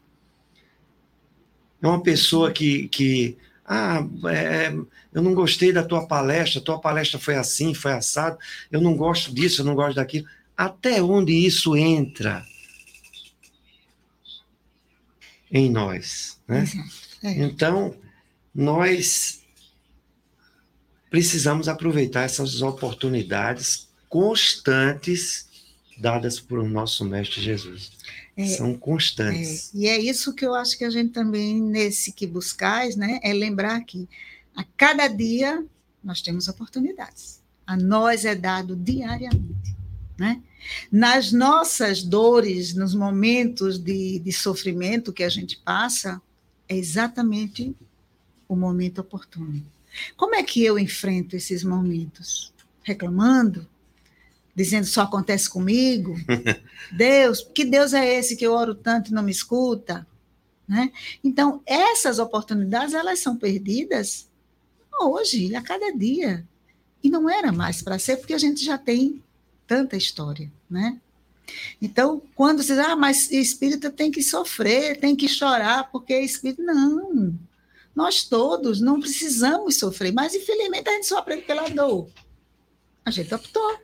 É 1.80 1.88
uma 1.88 2.02
pessoa 2.02 2.52
que, 2.52 2.88
que 2.88 3.38
ah, 3.64 4.00
é, 4.32 4.74
eu 5.14 5.22
não 5.22 5.36
gostei 5.36 5.72
da 5.72 5.84
tua 5.84 6.08
palestra, 6.08 6.60
tua 6.60 6.82
palestra 6.82 7.20
foi 7.20 7.36
assim, 7.36 7.76
foi 7.76 7.94
assado, 7.94 8.40
eu 8.72 8.82
não 8.82 8.96
gosto 8.96 9.32
disso, 9.34 9.62
eu 9.62 9.66
não 9.66 9.76
gosto 9.76 9.96
daquilo. 9.96 10.28
Até 10.58 11.02
onde 11.02 11.32
isso 11.32 11.78
entra 11.78 12.44
em 15.52 15.70
nós? 15.70 16.40
Né? 16.48 16.66
É. 17.24 17.44
Então, 17.44 17.96
nós 18.54 19.42
precisamos 21.12 21.68
aproveitar 21.70 22.24
essas 22.24 22.64
oportunidades 22.64 23.88
constantes 24.10 25.47
dadas 26.00 26.40
por 26.40 26.64
nosso 26.64 27.04
Mestre 27.06 27.42
Jesus. 27.42 27.92
É, 28.36 28.46
São 28.46 28.76
constantes. 28.76 29.74
É, 29.74 29.78
e 29.78 29.88
é 29.88 30.00
isso 30.00 30.34
que 30.34 30.46
eu 30.46 30.54
acho 30.54 30.78
que 30.78 30.84
a 30.84 30.90
gente 30.90 31.12
também, 31.12 31.60
nesse 31.62 32.12
que 32.12 32.28
buscais, 32.28 32.96
né, 32.96 33.20
é 33.24 33.34
lembrar 33.34 33.82
que 33.82 34.08
a 34.56 34.64
cada 34.76 35.08
dia 35.08 35.66
nós 36.04 36.22
temos 36.22 36.48
oportunidades. 36.48 37.42
A 37.66 37.76
nós 37.76 38.26
é 38.26 38.36
dado 38.36 38.76
diariamente. 38.76 39.76
Né? 40.18 40.42
Nas 40.92 41.32
nossas 41.32 42.02
dores, 42.02 42.74
nos 42.74 42.96
momentos 42.96 43.78
de, 43.78 44.20
de 44.20 44.32
sofrimento 44.32 45.14
que 45.14 45.24
a 45.24 45.30
gente 45.30 45.58
passa, 45.58 46.22
é 46.68 46.76
exatamente 46.76 47.76
o 48.48 48.56
momento 48.56 49.00
oportuno. 49.00 49.64
Como 50.16 50.36
é 50.36 50.44
que 50.44 50.64
eu 50.64 50.78
enfrento 50.78 51.36
esses 51.36 51.64
momentos? 51.64 52.54
Reclamando? 52.84 53.68
Dizendo 54.58 54.88
só 54.88 55.04
acontece 55.04 55.48
comigo. 55.48 56.16
Deus, 56.92 57.48
que 57.54 57.64
Deus 57.64 57.94
é 57.94 58.18
esse 58.18 58.36
que 58.36 58.44
eu 58.44 58.54
oro 58.54 58.74
tanto 58.74 59.12
e 59.12 59.14
não 59.14 59.22
me 59.22 59.32
escuta? 59.32 60.06
Né? 60.68 60.92
Então, 61.24 61.62
essas 61.64 62.18
oportunidades, 62.18 62.96
elas 62.96 63.20
são 63.20 63.38
perdidas 63.38 64.28
hoje, 65.00 65.56
a 65.56 65.62
cada 65.62 65.96
dia. 65.96 66.44
E 67.04 67.10
não 67.10 67.30
era 67.30 67.52
mais 67.52 67.84
para 67.84 68.00
ser, 68.00 68.18
porque 68.18 68.34
a 68.34 68.40
gente 68.40 68.66
já 68.66 68.80
tem 68.80 69.24
tanta 69.68 69.96
história, 69.96 70.52
né? 70.68 71.00
Então, 71.80 72.20
quando 72.34 72.64
você 72.64 72.76
diz, 72.76 72.84
ah, 72.84 72.96
mas 72.96 73.32
espírita 73.32 73.92
tem 73.92 74.10
que 74.10 74.24
sofrer, 74.24 75.00
tem 75.00 75.16
que 75.16 75.30
chorar, 75.30 75.92
porque 75.92 76.14
é 76.14 76.26
espírito. 76.26 76.64
Não. 76.64 77.38
Nós 77.96 78.24
todos 78.24 78.82
não 78.82 79.00
precisamos 79.00 79.78
sofrer, 79.78 80.12
mas 80.12 80.34
infelizmente 80.34 80.90
a 80.90 80.94
gente 80.94 81.06
sofre 81.06 81.38
pela 81.44 81.70
dor. 81.70 82.10
A 83.06 83.12
gente 83.12 83.34
optou 83.34 83.80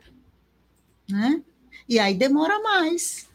né? 1.08 1.42
E 1.88 1.98
aí 1.98 2.14
demora 2.14 2.62
mais, 2.62 3.28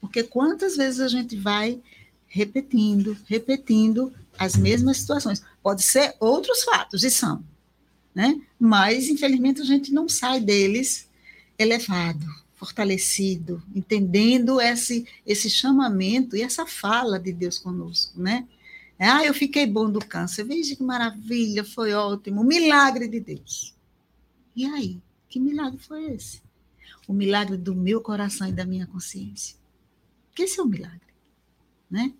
porque 0.00 0.22
quantas 0.22 0.76
vezes 0.76 1.00
a 1.00 1.08
gente 1.08 1.36
vai 1.36 1.80
repetindo, 2.26 3.16
repetindo 3.26 4.12
as 4.38 4.56
mesmas 4.56 4.98
situações. 4.98 5.42
Pode 5.62 5.82
ser 5.82 6.14
outros 6.20 6.62
fatos, 6.64 7.02
e 7.04 7.10
são, 7.10 7.42
né? 8.14 8.40
Mas, 8.58 9.08
infelizmente, 9.08 9.60
a 9.60 9.64
gente 9.64 9.92
não 9.92 10.08
sai 10.08 10.40
deles 10.40 11.08
elevado, 11.58 12.26
fortalecido, 12.54 13.62
entendendo 13.74 14.60
esse, 14.60 15.06
esse 15.26 15.48
chamamento 15.48 16.36
e 16.36 16.42
essa 16.42 16.66
fala 16.66 17.18
de 17.18 17.32
Deus 17.32 17.58
conosco, 17.58 18.20
né? 18.20 18.46
Ah, 18.98 19.24
eu 19.24 19.34
fiquei 19.34 19.66
bom 19.66 19.90
do 19.90 20.00
câncer. 20.00 20.44
Veja 20.44 20.74
que 20.74 20.82
maravilha, 20.82 21.62
foi 21.64 21.92
ótimo. 21.92 22.42
Milagre 22.42 23.06
de 23.06 23.20
Deus. 23.20 23.74
E 24.54 24.64
aí? 24.64 24.98
Que 25.28 25.38
milagre 25.38 25.78
foi 25.78 26.14
esse? 26.14 26.40
O 27.06 27.12
milagre 27.12 27.56
do 27.56 27.74
meu 27.74 28.00
coração 28.00 28.48
e 28.48 28.52
da 28.52 28.64
minha 28.64 28.86
consciência. 28.86 29.56
Que 30.34 30.42
esse 30.42 30.60
é 30.60 30.62
o 30.62 30.66
milagre, 30.66 31.00
né? 31.90 32.12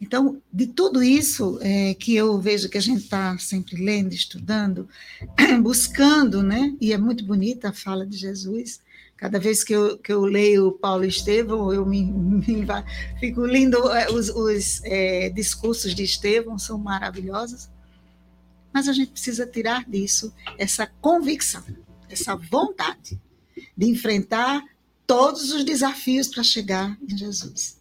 Então, 0.00 0.40
de 0.52 0.66
tudo 0.68 1.02
isso 1.02 1.58
é, 1.60 1.92
que 1.94 2.14
eu 2.14 2.40
vejo 2.40 2.68
que 2.68 2.78
a 2.78 2.80
gente 2.80 3.02
está 3.02 3.36
sempre 3.38 3.82
lendo, 3.84 4.14
estudando, 4.14 4.88
buscando, 5.60 6.42
né? 6.42 6.76
E 6.80 6.92
é 6.92 6.98
muito 6.98 7.24
bonita 7.24 7.70
a 7.70 7.72
fala 7.72 8.06
de 8.06 8.16
Jesus. 8.16 8.80
Cada 9.16 9.40
vez 9.40 9.64
que 9.64 9.72
eu, 9.72 9.98
que 9.98 10.12
eu 10.12 10.24
leio 10.24 10.70
Paulo 10.70 11.04
Estevão, 11.04 11.72
eu 11.72 11.84
me, 11.84 12.04
me 12.12 12.64
fico 13.18 13.44
lindo. 13.44 13.76
É, 13.90 14.08
os, 14.10 14.28
os 14.28 14.80
é, 14.84 15.30
discursos 15.30 15.92
de 15.94 16.04
Estevão 16.04 16.56
são 16.58 16.78
maravilhosos. 16.78 17.68
Mas 18.72 18.86
a 18.86 18.92
gente 18.92 19.10
precisa 19.10 19.46
tirar 19.46 19.84
disso 19.84 20.32
essa 20.56 20.86
convicção, 20.86 21.64
essa 22.08 22.36
vontade 22.36 23.20
de 23.76 23.86
enfrentar 23.86 24.64
todos 25.06 25.52
os 25.52 25.64
desafios 25.64 26.28
para 26.28 26.42
chegar 26.42 26.98
em 27.08 27.16
Jesus 27.16 27.78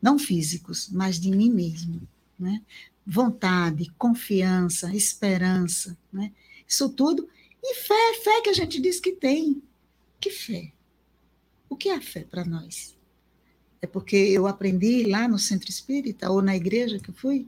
não 0.00 0.18
físicos, 0.18 0.88
mas 0.90 1.20
de 1.20 1.30
mim 1.30 1.50
mesmo, 1.50 2.00
né? 2.38 2.62
Vontade, 3.06 3.90
confiança, 3.98 4.94
esperança, 4.94 5.96
né? 6.12 6.32
Isso 6.66 6.88
tudo 6.88 7.28
e 7.62 7.74
fé, 7.74 8.14
fé 8.22 8.40
que 8.42 8.50
a 8.50 8.54
gente 8.54 8.80
diz 8.80 9.00
que 9.00 9.12
tem. 9.12 9.62
Que 10.20 10.30
fé? 10.30 10.72
O 11.68 11.76
que 11.76 11.88
é 11.88 12.00
fé 12.00 12.24
para 12.24 12.44
nós? 12.44 12.96
É 13.80 13.86
porque 13.86 14.16
eu 14.16 14.46
aprendi 14.46 15.04
lá 15.04 15.28
no 15.28 15.38
centro 15.38 15.70
espírita 15.70 16.30
ou 16.30 16.42
na 16.42 16.56
igreja 16.56 16.98
que 16.98 17.10
eu 17.10 17.14
fui, 17.14 17.46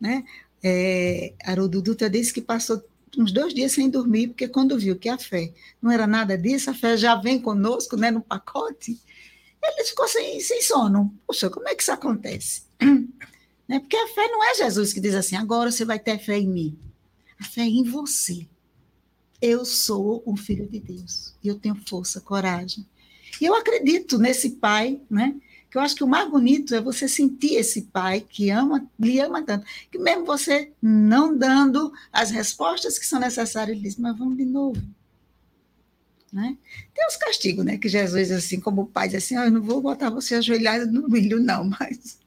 né? 0.00 0.24
É, 0.62 1.34
Haroldo 1.42 1.82
Dutra 1.82 2.08
disse 2.08 2.32
que 2.32 2.40
passou 2.40 2.82
uns 3.16 3.32
dois 3.32 3.52
dias 3.52 3.72
sem 3.72 3.90
dormir, 3.90 4.28
porque 4.28 4.48
quando 4.48 4.78
viu 4.78 4.96
que 4.96 5.08
a 5.08 5.18
fé 5.18 5.52
não 5.80 5.90
era 5.90 6.06
nada 6.06 6.36
disso, 6.36 6.70
a 6.70 6.74
fé 6.74 6.96
já 6.96 7.14
vem 7.14 7.40
conosco, 7.40 7.96
né, 7.96 8.10
no 8.10 8.20
pacote, 8.20 8.98
ele 9.62 9.84
ficou 9.84 10.08
sem, 10.08 10.40
sem 10.40 10.62
sono. 10.62 11.14
Poxa, 11.26 11.48
como 11.48 11.68
é 11.68 11.74
que 11.74 11.82
isso 11.82 11.92
acontece? 11.92 12.62
Né? 13.68 13.78
Porque 13.78 13.96
a 13.96 14.08
fé 14.08 14.26
não 14.26 14.44
é 14.44 14.56
Jesus 14.56 14.92
que 14.92 15.00
diz 15.00 15.14
assim, 15.14 15.36
agora 15.36 15.70
você 15.70 15.84
vai 15.84 15.96
ter 15.96 16.18
fé 16.18 16.36
em 16.36 16.48
mim. 16.48 16.78
A 17.38 17.44
fé 17.44 17.60
é 17.60 17.66
em 17.66 17.84
você. 17.84 18.46
Eu 19.40 19.64
sou 19.64 20.20
um 20.26 20.36
filho 20.36 20.68
de 20.68 20.80
Deus. 20.80 21.34
E 21.42 21.46
eu 21.46 21.54
tenho 21.54 21.76
força, 21.86 22.20
coragem. 22.20 22.84
E 23.40 23.44
eu 23.44 23.54
acredito 23.54 24.18
nesse 24.18 24.50
pai, 24.50 25.00
né? 25.08 25.36
Que 25.72 25.78
eu 25.78 25.82
acho 25.82 25.96
que 25.96 26.04
o 26.04 26.06
mais 26.06 26.30
bonito 26.30 26.74
é 26.74 26.82
você 26.82 27.08
sentir 27.08 27.54
esse 27.54 27.84
pai 27.84 28.20
que 28.20 28.50
ama, 28.50 28.86
lhe 29.00 29.18
ama 29.18 29.42
tanto, 29.42 29.64
que 29.90 29.98
mesmo 29.98 30.26
você 30.26 30.70
não 30.82 31.34
dando 31.34 31.90
as 32.12 32.30
respostas 32.30 32.98
que 32.98 33.06
são 33.06 33.18
necessárias, 33.18 33.74
ele 33.74 33.88
diz, 33.88 33.96
mas 33.96 34.18
vamos 34.18 34.36
de 34.36 34.44
novo. 34.44 34.78
Né? 36.30 36.58
Tem 36.94 37.06
os 37.06 37.16
castigos, 37.16 37.64
né? 37.64 37.78
Que 37.78 37.88
Jesus, 37.88 38.30
assim, 38.30 38.60
como 38.60 38.82
o 38.82 38.86
pai, 38.86 39.08
diz 39.08 39.24
assim: 39.24 39.38
oh, 39.38 39.44
Eu 39.44 39.50
não 39.50 39.62
vou 39.62 39.80
botar 39.80 40.10
você 40.10 40.34
ajoelhado 40.34 40.92
no 40.92 41.08
milho, 41.08 41.40
não, 41.40 41.64
mas 41.64 42.18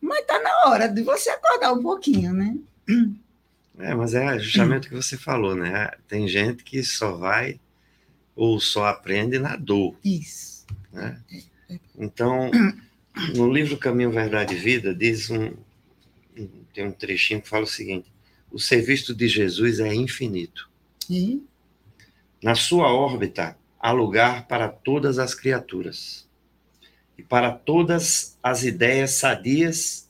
mas 0.00 0.20
está 0.20 0.40
na 0.40 0.70
hora 0.70 0.88
de 0.88 1.02
você 1.02 1.28
acordar 1.28 1.74
um 1.74 1.82
pouquinho, 1.82 2.32
né? 2.32 2.56
É, 3.78 3.94
mas 3.94 4.14
é 4.14 4.38
justamente 4.38 4.86
o 4.86 4.90
que 4.90 4.96
você 4.96 5.16
falou, 5.16 5.54
né? 5.54 5.90
Tem 6.08 6.26
gente 6.26 6.64
que 6.64 6.82
só 6.82 7.12
vai 7.12 7.60
ou 8.34 8.58
só 8.60 8.86
aprende 8.86 9.38
na 9.38 9.56
dor. 9.56 9.94
Isso. 10.04 10.66
Né? 10.92 11.20
É. 11.30 11.57
Então, 11.96 12.50
no 13.34 13.52
livro 13.52 13.76
Caminho, 13.76 14.10
Verdade 14.10 14.54
e 14.54 14.58
Vida, 14.58 14.94
diz 14.94 15.30
um. 15.30 15.52
Tem 16.72 16.86
um 16.86 16.92
trechinho 16.92 17.42
que 17.42 17.48
fala 17.48 17.64
o 17.64 17.68
seguinte: 17.68 18.12
o 18.50 18.58
serviço 18.58 19.14
de 19.14 19.28
Jesus 19.28 19.80
é 19.80 19.94
infinito. 19.94 20.70
E? 21.10 21.42
Na 22.42 22.54
sua 22.54 22.92
órbita 22.92 23.56
há 23.78 23.90
lugar 23.90 24.46
para 24.46 24.68
todas 24.68 25.18
as 25.18 25.34
criaturas 25.34 26.28
e 27.16 27.22
para 27.22 27.50
todas 27.50 28.38
as 28.42 28.62
ideias 28.62 29.12
sadias 29.12 30.08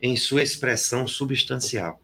em 0.00 0.16
sua 0.16 0.42
expressão 0.42 1.06
substancial. 1.06 2.00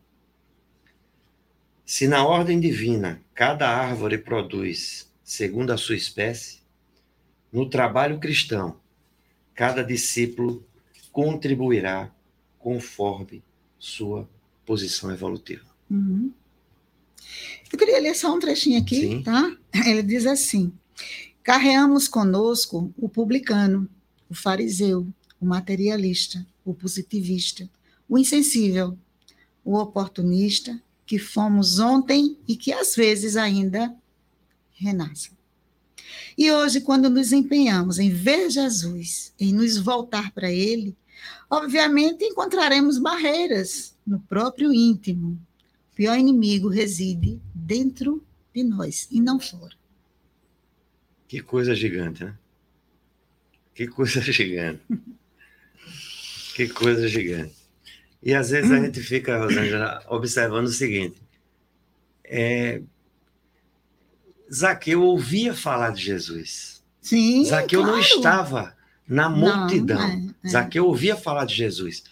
Se 1.84 2.06
na 2.06 2.26
ordem 2.26 2.58
divina 2.60 3.20
cada 3.34 3.68
árvore 3.68 4.18
produz 4.18 5.12
segundo 5.22 5.70
a 5.70 5.76
sua 5.76 5.94
espécie, 5.94 6.60
no 7.52 7.68
trabalho 7.68 8.18
cristão, 8.18 8.80
cada 9.58 9.82
discípulo 9.82 10.64
contribuirá 11.10 12.14
conforme 12.60 13.42
sua 13.76 14.30
posição 14.64 15.10
evolutiva. 15.10 15.64
Uhum. 15.90 16.32
Eu 17.72 17.76
queria 17.76 17.98
ler 17.98 18.14
só 18.14 18.32
um 18.32 18.38
trechinho 18.38 18.80
aqui, 18.80 19.00
Sim. 19.00 19.22
tá? 19.24 19.52
Ele 19.84 20.04
diz 20.04 20.26
assim: 20.26 20.72
Carreamos 21.42 22.06
conosco 22.06 22.94
o 22.96 23.08
publicano, 23.08 23.90
o 24.30 24.34
fariseu, 24.34 25.04
o 25.40 25.46
materialista, 25.46 26.46
o 26.64 26.72
positivista, 26.72 27.68
o 28.08 28.16
insensível, 28.16 28.96
o 29.64 29.76
oportunista, 29.76 30.80
que 31.04 31.18
fomos 31.18 31.80
ontem 31.80 32.38
e 32.46 32.54
que 32.54 32.72
às 32.72 32.94
vezes 32.94 33.36
ainda 33.36 33.92
renascem. 34.76 35.37
E 36.38 36.52
hoje, 36.52 36.80
quando 36.80 37.10
nos 37.10 37.32
empenhamos 37.32 37.98
em 37.98 38.10
ver 38.10 38.48
Jesus, 38.48 39.34
em 39.40 39.52
nos 39.52 39.76
voltar 39.76 40.30
para 40.30 40.48
Ele, 40.48 40.96
obviamente 41.50 42.24
encontraremos 42.24 42.96
barreiras 42.96 43.96
no 44.06 44.20
próprio 44.20 44.72
íntimo, 44.72 45.36
pior 45.96 46.16
inimigo 46.16 46.68
reside 46.68 47.42
dentro 47.52 48.24
de 48.54 48.62
nós 48.62 49.08
e 49.10 49.20
não 49.20 49.40
fora. 49.40 49.74
Que 51.26 51.40
coisa 51.40 51.74
gigante, 51.74 52.22
né? 52.22 52.38
Que 53.74 53.88
coisa 53.88 54.20
gigante. 54.32 54.80
que 56.54 56.68
coisa 56.68 57.08
gigante. 57.08 57.56
E 58.22 58.32
às 58.32 58.50
vezes 58.50 58.70
a 58.70 58.78
gente 58.86 59.00
fica, 59.00 59.38
Rosângela, 59.38 60.04
observando 60.06 60.66
o 60.66 60.72
seguinte: 60.72 61.20
é, 62.22 62.80
Zaqueu 64.52 65.02
ouvia 65.02 65.54
falar 65.54 65.92
de 65.92 66.02
Jesus. 66.02 66.82
Sim. 67.00 67.44
Zaqueu 67.44 67.82
claro. 67.82 67.96
não 67.96 68.02
estava 68.02 68.76
na 69.06 69.28
multidão. 69.28 69.98
Não, 69.98 70.30
é, 70.30 70.34
é. 70.44 70.48
Zaqueu 70.48 70.86
ouvia 70.86 71.16
falar 71.16 71.44
de 71.44 71.54
Jesus. 71.54 72.04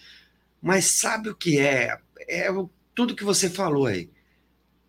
Mas 0.61 0.85
sabe 0.85 1.29
o 1.29 1.35
que 1.35 1.59
é? 1.59 1.97
É 2.27 2.51
o 2.51 2.69
tudo 2.93 3.15
que 3.15 3.23
você 3.23 3.49
falou 3.49 3.85
aí. 3.85 4.09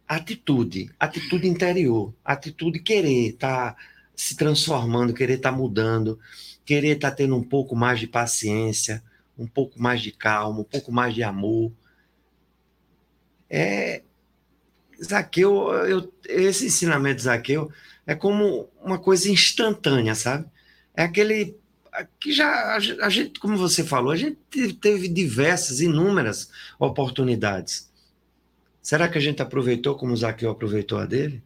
Atitude, 0.06 0.90
atitude 0.98 1.46
interior, 1.46 2.14
atitude 2.24 2.78
querer 2.78 3.28
estar 3.28 3.74
tá 3.74 3.76
se 4.16 4.34
transformando, 4.34 5.12
querer 5.12 5.34
estar 5.34 5.50
tá 5.50 5.56
mudando, 5.56 6.18
querer 6.64 6.96
estar 6.96 7.10
tá 7.10 7.16
tendo 7.16 7.36
um 7.36 7.42
pouco 7.42 7.76
mais 7.76 8.00
de 8.00 8.06
paciência, 8.06 9.02
um 9.38 9.46
pouco 9.46 9.80
mais 9.80 10.00
de 10.00 10.10
calma, 10.10 10.60
um 10.60 10.64
pouco 10.64 10.90
mais 10.90 11.14
de 11.14 11.22
amor. 11.22 11.70
É, 13.50 14.02
Zaqueu, 15.02 15.72
eu, 15.86 16.12
esse 16.28 16.66
ensinamento 16.66 17.16
de 17.16 17.22
Zaqueu 17.22 17.70
é 18.06 18.14
como 18.14 18.68
uma 18.82 18.98
coisa 18.98 19.30
instantânea, 19.30 20.14
sabe? 20.14 20.46
É 20.94 21.04
aquele 21.04 21.56
que 22.20 22.32
já 22.32 22.76
a 22.76 23.08
gente, 23.08 23.40
como 23.40 23.56
você 23.56 23.82
falou, 23.82 24.12
a 24.12 24.16
gente 24.16 24.38
teve 24.80 25.08
diversas, 25.08 25.80
inúmeras 25.80 26.50
oportunidades 26.78 27.88
Será 28.88 29.06
que 29.06 29.18
a 29.18 29.20
gente 29.20 29.42
aproveitou 29.42 29.96
como 29.96 30.16
Zaqueu 30.16 30.50
aproveitou 30.50 30.96
a 30.96 31.04
dele? 31.04 31.42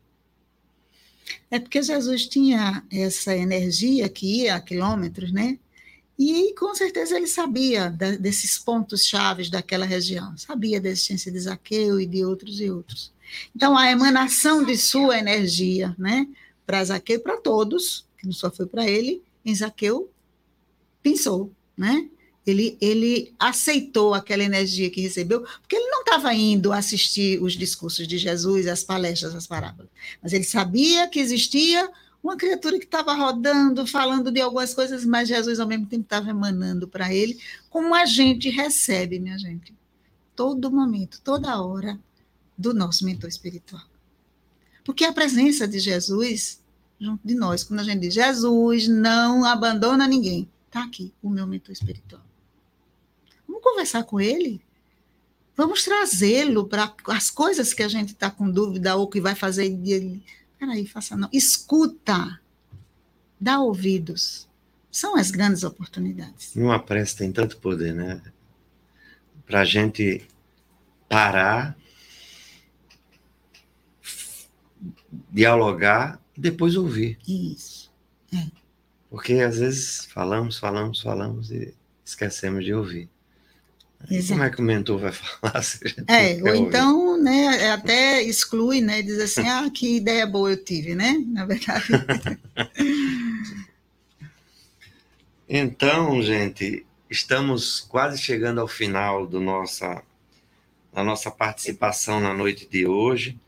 É 1.51 1.59
porque 1.59 1.83
Jesus 1.83 2.29
tinha 2.29 2.85
essa 2.89 3.37
energia 3.37 4.09
que 4.09 4.43
ia 4.43 4.55
a 4.55 4.61
quilômetros, 4.61 5.33
né? 5.33 5.59
E 6.17 6.55
com 6.55 6.73
certeza 6.73 7.17
ele 7.17 7.27
sabia 7.27 7.91
desses 7.91 8.61
pontos 8.61 9.05
chaves 9.05 9.51
daquela 9.51 9.85
região, 9.85 10.39
sabia 10.39 10.81
da 10.81 10.89
existência 10.89 11.33
de 11.33 11.41
Zaqueu 11.41 12.01
e 12.01 12.07
de 12.07 12.25
outros 12.25 12.61
e 12.61 12.71
outros. 12.71 13.12
Então 13.55 13.77
a 13.77 13.91
emanação 13.91 14.65
de 14.65 14.77
sua 14.77 15.19
energia, 15.19 15.95
né, 15.99 16.27
para 16.67 16.85
Zaqueu 16.85 17.17
e 17.17 17.19
para 17.19 17.37
todos, 17.37 18.07
que 18.19 18.27
não 18.27 18.33
só 18.33 18.51
foi 18.51 18.67
para 18.67 18.89
ele, 18.89 19.23
em 19.45 19.55
Zaqueu 19.55 20.11
pensou, 21.03 21.53
né? 21.77 22.09
Ele, 22.45 22.77
ele 22.81 23.33
aceitou 23.39 24.15
aquela 24.15 24.43
energia 24.43 24.91
que 24.91 25.01
recebeu, 25.01 25.43
porque 25.61 25.77
ele 25.77 25.89
não 25.89 26.01
estava 26.01 26.35
indo 26.35 26.73
assistir 26.73 27.41
os 27.41 27.53
discursos 27.53 28.07
de 28.09 28.19
Jesus, 28.19 28.67
as 28.67 28.83
palestras, 28.83 29.35
as 29.35 29.47
parábolas, 29.47 29.89
mas 30.21 30.33
ele 30.33 30.43
sabia 30.43 31.09
que 31.09 31.21
existia 31.21 31.89
uma 32.23 32.37
criatura 32.37 32.79
que 32.79 32.85
estava 32.85 33.15
rodando, 33.15 33.87
falando 33.87 34.31
de 34.31 34.41
algumas 34.41 34.73
coisas, 34.75 35.05
mas 35.05 35.29
Jesus 35.29 35.59
ao 35.59 35.67
mesmo 35.67 35.87
tempo 35.87 36.05
estava 36.05 36.31
emanando 36.31 36.87
para 36.87 37.13
ele, 37.13 37.39
como 37.69 37.95
a 37.95 38.07
gente 38.07 38.49
recebe, 38.49 39.19
minha 39.19 39.39
gente, 39.39 39.75
todo 40.35 40.71
momento, 40.71 41.21
toda 41.23 41.61
hora, 41.61 41.99
do 42.63 42.73
nosso 42.73 43.05
mentor 43.05 43.29
espiritual. 43.29 43.83
Porque 44.85 45.05
a 45.05 45.13
presença 45.13 45.69
de 45.69 45.79
Jesus 45.79 46.61
junto 46.99 47.27
de 47.27 47.35
nós, 47.35 47.65
quando 47.65 47.81
a 47.81 47.83
gente 47.83 48.01
diz 48.01 48.15
Jesus 48.15 48.87
não 48.87 49.45
abandona 49.45 50.07
ninguém, 50.07 50.49
está 50.67 50.85
aqui 50.85 51.13
o 51.21 51.29
meu 51.29 51.47
mentor 51.47 51.73
espiritual 51.73 52.23
conversar 53.63 54.05
com 54.05 54.21
ele, 54.21 54.61
Vamos 55.55 55.85
trazê-lo 55.85 56.67
para 56.67 56.95
as 57.09 57.31
coisas 57.31 57.75
que 57.75 57.83
a 57.83 57.89
gente 57.89 58.13
está 58.13 58.31
com 58.31 58.51
dúvida 58.51 58.97
ou 58.97 59.07
que 59.07 59.21
vai 59.21 59.35
fazer. 59.35 59.71
Peraí, 60.59 60.87
faça 60.87 61.15
não. 61.15 61.29
Escuta. 61.31 62.41
Dá 63.39 63.61
ouvidos. 63.61 64.49
São 64.91 65.15
as 65.15 65.31
grandes 65.31 65.63
oportunidades. 65.63 66.57
Uma 66.57 66.83
prece 66.83 67.17
tem 67.19 67.31
tanto 67.31 67.59
poder, 67.59 67.93
né? 67.93 68.23
Para 69.45 69.61
a 69.61 69.65
gente 69.67 70.27
parar, 71.07 71.77
dialogar 75.31 76.21
e 76.37 76.41
depois 76.41 76.77
ouvir. 76.77 77.19
Isso. 77.27 77.93
É. 78.35 78.47
Porque 79.11 79.35
às 79.35 79.59
vezes 79.59 80.07
falamos, 80.07 80.59
falamos, 80.59 81.01
falamos 81.01 81.51
e 81.51 81.75
esquecemos 82.05 82.65
de 82.65 82.73
ouvir. 82.73 83.09
Como 84.29 84.43
é 84.43 84.51
que 84.51 84.61
o 84.61 84.65
mentor 84.65 84.99
vai 84.99 85.13
falar? 85.15 85.63
É, 86.09 86.43
ou 86.43 86.55
então, 86.55 87.17
né, 87.21 87.71
até 87.71 88.23
exclui, 88.23 88.81
né, 88.81 89.03
diz 89.03 89.19
assim, 89.21 89.47
ah, 89.47 89.71
que 89.73 89.97
ideia 89.97 90.27
boa 90.27 90.51
eu 90.51 90.65
tive, 90.65 90.95
né, 90.95 91.23
na 91.29 91.45
verdade. 91.45 91.87
então, 95.49 96.21
gente, 96.23 96.85
estamos 97.09 97.81
quase 97.81 98.21
chegando 98.21 98.61
ao 98.61 98.69
final 98.69 99.27
do 99.27 99.41
nossa, 99.41 100.03
da 100.93 101.05
nossa 101.05 101.31
participação 101.31 102.21
na 102.21 102.35
noite 102.35 102.69
de 102.69 102.87
hoje, 102.87 103.39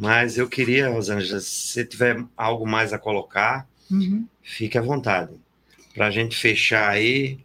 mas 0.00 0.38
eu 0.38 0.48
queria, 0.48 0.88
Rosângela, 0.88 1.38
se 1.40 1.72
você 1.72 1.84
tiver 1.84 2.24
algo 2.34 2.66
mais 2.66 2.94
a 2.94 2.98
colocar, 2.98 3.68
uhum. 3.90 4.26
fique 4.42 4.78
à 4.78 4.80
vontade, 4.80 5.34
para 5.92 6.06
a 6.06 6.10
gente 6.10 6.34
fechar 6.34 6.88
aí 6.88 7.38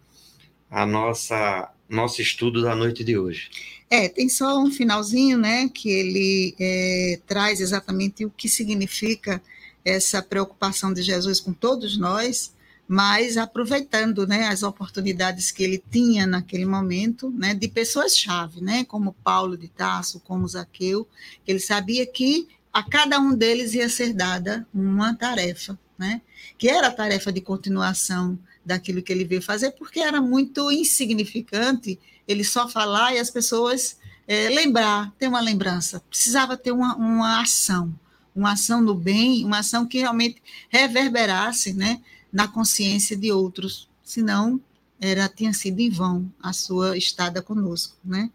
a 0.71 0.85
nossa 0.85 1.69
nosso 1.89 2.21
estudo 2.21 2.63
da 2.63 2.73
noite 2.73 3.03
de 3.03 3.17
hoje. 3.17 3.49
É, 3.89 4.07
tem 4.07 4.29
só 4.29 4.57
um 4.57 4.71
finalzinho, 4.71 5.37
né, 5.37 5.67
que 5.67 5.89
ele 5.89 6.55
é, 6.57 7.19
traz 7.27 7.59
exatamente 7.59 8.23
o 8.23 8.31
que 8.31 8.47
significa 8.47 9.41
essa 9.83 10.21
preocupação 10.21 10.93
de 10.93 11.01
Jesus 11.01 11.41
com 11.41 11.51
todos 11.51 11.97
nós, 11.97 12.53
mas 12.88 13.38
aproveitando, 13.38 14.27
né, 14.27 14.47
as 14.47 14.61
oportunidades 14.61 15.51
que 15.51 15.63
ele 15.63 15.83
tinha 15.91 16.27
naquele 16.27 16.65
momento, 16.65 17.31
né, 17.31 17.53
de 17.53 17.67
pessoas-chave, 17.67 18.61
né, 18.61 18.83
como 18.86 19.15
Paulo 19.23 19.57
de 19.57 19.67
Tarso, 19.67 20.19
como 20.19 20.47
Zaqueu, 20.47 21.07
ele 21.47 21.59
sabia 21.59 22.05
que 22.05 22.47
a 22.71 22.83
cada 22.83 23.19
um 23.19 23.33
deles 23.33 23.73
ia 23.73 23.89
ser 23.89 24.13
dada 24.13 24.67
uma 24.73 25.15
tarefa, 25.15 25.77
né, 25.97 26.21
que 26.57 26.69
era 26.69 26.88
a 26.88 26.91
tarefa 26.91 27.31
de 27.31 27.41
continuação 27.41 28.38
daquilo 28.63 29.01
que 29.01 29.11
ele 29.11 29.25
veio 29.25 29.41
fazer, 29.41 29.71
porque 29.71 29.99
era 29.99 30.21
muito 30.21 30.71
insignificante 30.71 31.99
ele 32.27 32.43
só 32.43 32.67
falar 32.67 33.13
e 33.13 33.19
as 33.19 33.29
pessoas 33.29 33.97
é, 34.27 34.49
lembrar, 34.49 35.13
ter 35.17 35.27
uma 35.27 35.39
lembrança. 35.39 36.01
Precisava 36.09 36.57
ter 36.57 36.71
uma, 36.71 36.95
uma 36.95 37.41
ação, 37.41 37.93
uma 38.36 38.53
ação 38.53 38.81
no 38.81 38.95
bem, 38.95 39.45
uma 39.45 39.59
ação 39.59 39.86
que 39.86 39.99
realmente 39.99 40.41
reverberasse 40.69 41.73
né, 41.73 42.01
na 42.36 42.49
consciência 42.49 43.15
de 43.15 43.31
outros, 43.31 43.88
senão 44.03 44.59
era 44.99 45.29
tinha 45.29 45.53
sido 45.53 45.79
em 45.79 45.89
vão 45.89 46.29
a 46.43 46.51
sua 46.51 46.97
estada 46.97 47.41
conosco, 47.41 47.95
né? 48.03 48.29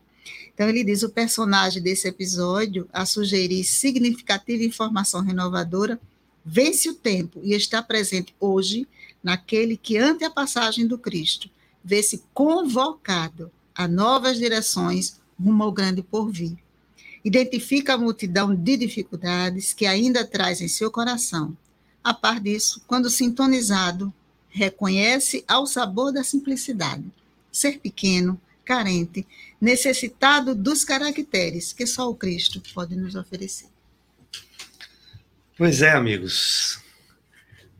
Então 0.55 0.66
ele 0.66 0.82
diz 0.82 1.03
o 1.03 1.11
personagem 1.11 1.82
desse 1.82 2.09
episódio 2.09 2.88
a 2.94 3.05
sugerir 3.05 3.62
significativa 3.62 4.64
informação 4.64 5.20
renovadora 5.20 6.01
vence 6.42 6.88
o 6.88 6.94
tempo 6.94 7.40
e 7.42 7.53
está 7.53 7.82
presente 7.82 8.34
hoje 8.40 8.88
naquele 9.22 9.76
que, 9.76 9.98
ante 9.98 10.24
a 10.24 10.30
passagem 10.30 10.86
do 10.86 10.96
Cristo, 10.96 11.51
vê-se 11.84 12.24
convocado 12.32 13.53
a 13.74 13.86
novas 13.86 14.38
direções 14.38 15.20
rumo 15.38 15.62
ao 15.62 15.72
grande 15.72 16.03
porvir. 16.03 16.57
Identifica 17.22 17.92
a 17.92 17.98
multidão 17.98 18.55
de 18.55 18.78
dificuldades 18.78 19.74
que 19.74 19.84
ainda 19.84 20.26
traz 20.26 20.62
em 20.62 20.68
seu 20.68 20.90
coração. 20.90 21.55
A 22.03 22.14
par 22.14 22.40
disso, 22.40 22.82
quando 22.86 23.11
sintonizado, 23.11 24.12
reconhece 24.48 25.44
ao 25.46 25.66
sabor 25.66 26.12
da 26.12 26.24
simplicidade. 26.24 27.05
Ser 27.53 27.78
pequeno, 27.78 28.40
carente, 28.64 29.26
necessitado 29.61 30.55
dos 30.55 30.84
caracteres 30.84 31.72
que 31.72 31.86
só 31.86 32.09
o 32.09 32.14
Cristo 32.14 32.62
pode 32.72 32.96
nos 32.96 33.14
oferecer. 33.14 33.68
Pois 35.57 35.82
é, 35.82 35.90
amigos. 35.90 36.80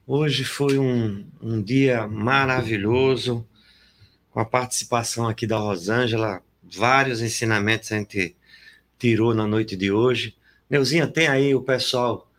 Hoje 0.07 0.45
foi 0.45 0.79
um, 0.79 1.25
um 1.41 1.63
dia 1.63 2.07
maravilhoso, 2.07 3.47
com 4.31 4.41
a 4.41 4.45
participação 4.45 5.29
aqui 5.29 5.47
da 5.47 5.57
Rosângela, 5.57 6.43
vários 6.63 7.23
ensinamentos 7.23 7.91
a 7.91 7.97
gente 7.97 8.37
tirou 8.99 9.35
na 9.35 9.47
noite 9.47 9.77
de 9.77 9.91
hoje. 9.91 10.37
Neuzinha, 10.69 11.07
tem 11.07 11.27
aí 11.27 11.55
o 11.55 11.63
pessoal 11.63 12.30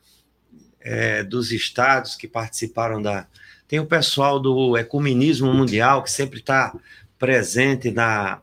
é, 0.82 1.24
dos 1.24 1.52
estados 1.52 2.16
que 2.16 2.28
participaram 2.28 3.02
da. 3.02 3.28
Tem 3.68 3.80
o 3.80 3.86
pessoal 3.86 4.40
do 4.40 4.78
Ecumenismo 4.78 5.54
Mundial, 5.54 6.04
que 6.04 6.12
sempre 6.12 6.40
está 6.40 6.76
presente 7.18 7.92
na, 7.92 8.42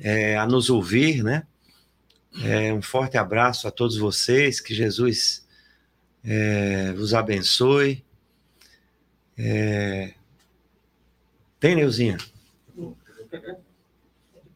é, 0.00 0.36
a 0.36 0.46
nos 0.46 0.70
ouvir, 0.70 1.22
né? 1.24 1.44
É, 2.44 2.72
um 2.72 2.82
forte 2.82 3.18
abraço 3.18 3.66
a 3.66 3.70
todos 3.70 3.96
vocês, 3.96 4.60
que 4.60 4.72
Jesus 4.74 5.44
é, 6.24 6.92
vos 6.92 7.14
abençoe. 7.14 8.04
É... 9.36 10.14
Tem, 11.60 11.74
Neuzinha? 11.76 12.18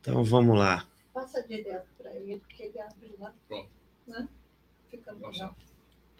Então 0.01 0.25
vamos 0.25 0.59
lá. 0.59 0.87
Passa 1.15 1.43
direto 1.43 1.87
para 1.97 2.13
ele, 2.15 2.39
porque 2.39 2.65
ele 2.65 2.81
abre 2.81 3.15
lá. 3.19 3.33
Pronto. 3.49 3.69
Né? 4.07 4.29
Fica 4.91 5.13
legal. 5.13 5.57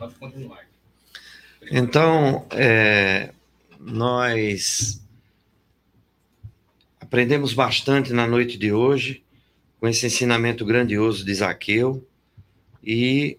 Pode 0.03 0.15
continuar. 0.17 0.67
Então, 1.71 2.45
é, 2.51 3.33
nós 3.79 5.01
aprendemos 7.01 7.55
bastante 7.55 8.13
na 8.13 8.27
noite 8.27 8.59
de 8.59 8.73
hoje 8.73 9.23
com 9.79 9.87
esse 9.87 10.05
ensinamento 10.05 10.65
grandioso 10.65 11.25
de 11.25 11.33
Zaqueu 11.33 12.05
e 12.83 13.39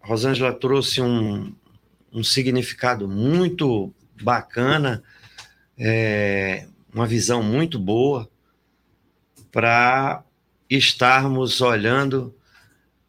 Rosângela 0.00 0.52
trouxe 0.52 1.00
um, 1.00 1.54
um 2.12 2.24
significado 2.24 3.06
muito 3.06 3.94
bacana, 4.20 5.04
é, 5.78 6.66
uma 6.92 7.06
visão 7.06 7.44
muito 7.44 7.78
boa 7.78 8.28
para 9.52 10.24
estarmos 10.68 11.60
olhando 11.60 12.34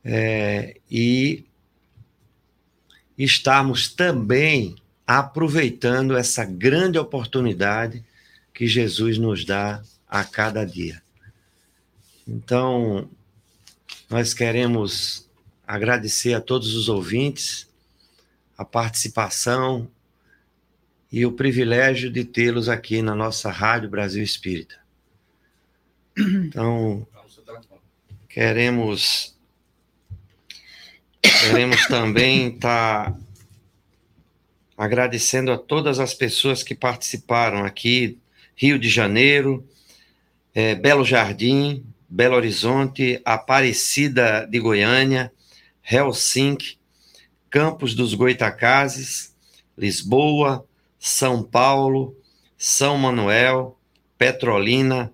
é, 0.06 0.80
e 0.92 1.49
estarmos 3.24 3.90
também 3.94 4.76
aproveitando 5.06 6.16
essa 6.16 6.46
grande 6.46 6.98
oportunidade 6.98 8.04
que 8.54 8.66
Jesus 8.66 9.18
nos 9.18 9.44
dá 9.44 9.84
a 10.08 10.24
cada 10.24 10.64
dia. 10.64 11.02
Então, 12.28 13.10
nós 14.10 14.34
queremos 14.34 15.28
agradecer 15.68 16.34
a 16.34 16.42
todos 16.42 16.74
os 16.76 16.88
ouvintes 16.88 17.68
a 18.58 18.64
participação 18.64 19.90
e 21.12 21.26
o 21.26 21.32
privilégio 21.32 22.12
de 22.12 22.24
tê-los 22.24 22.70
aqui 22.70 23.02
na 23.02 23.16
nossa 23.16 23.52
Rádio 23.52 23.90
Brasil 23.90 24.24
Espírita. 24.24 24.78
Então, 26.18 27.08
queremos 28.28 29.36
queremos 31.22 31.86
também 31.88 32.50
estar 32.50 33.12
tá 33.12 33.20
agradecendo 34.78 35.52
a 35.52 35.58
todas 35.58 36.00
as 36.00 36.14
pessoas 36.14 36.64
que 36.64 36.74
participaram 36.74 37.66
aqui, 37.66 38.18
Rio 38.56 38.80
de 38.80 38.90
Janeiro, 38.90 39.68
é, 40.54 40.76
Belo 40.76 41.04
Jardim, 41.04 41.84
Belo 42.10 42.36
Horizonte, 42.36 43.22
Aparecida 43.24 44.48
de 44.50 44.60
Goiânia, 44.60 45.32
Helsinki, 45.84 46.78
Campos 47.50 47.94
dos 47.94 48.14
Goitacazes, 48.14 49.36
Lisboa, 49.78 50.66
São 51.00 51.44
Paulo, 51.44 52.16
São 52.58 52.98
Manuel, 52.98 53.78
Petrolina, 54.18 55.12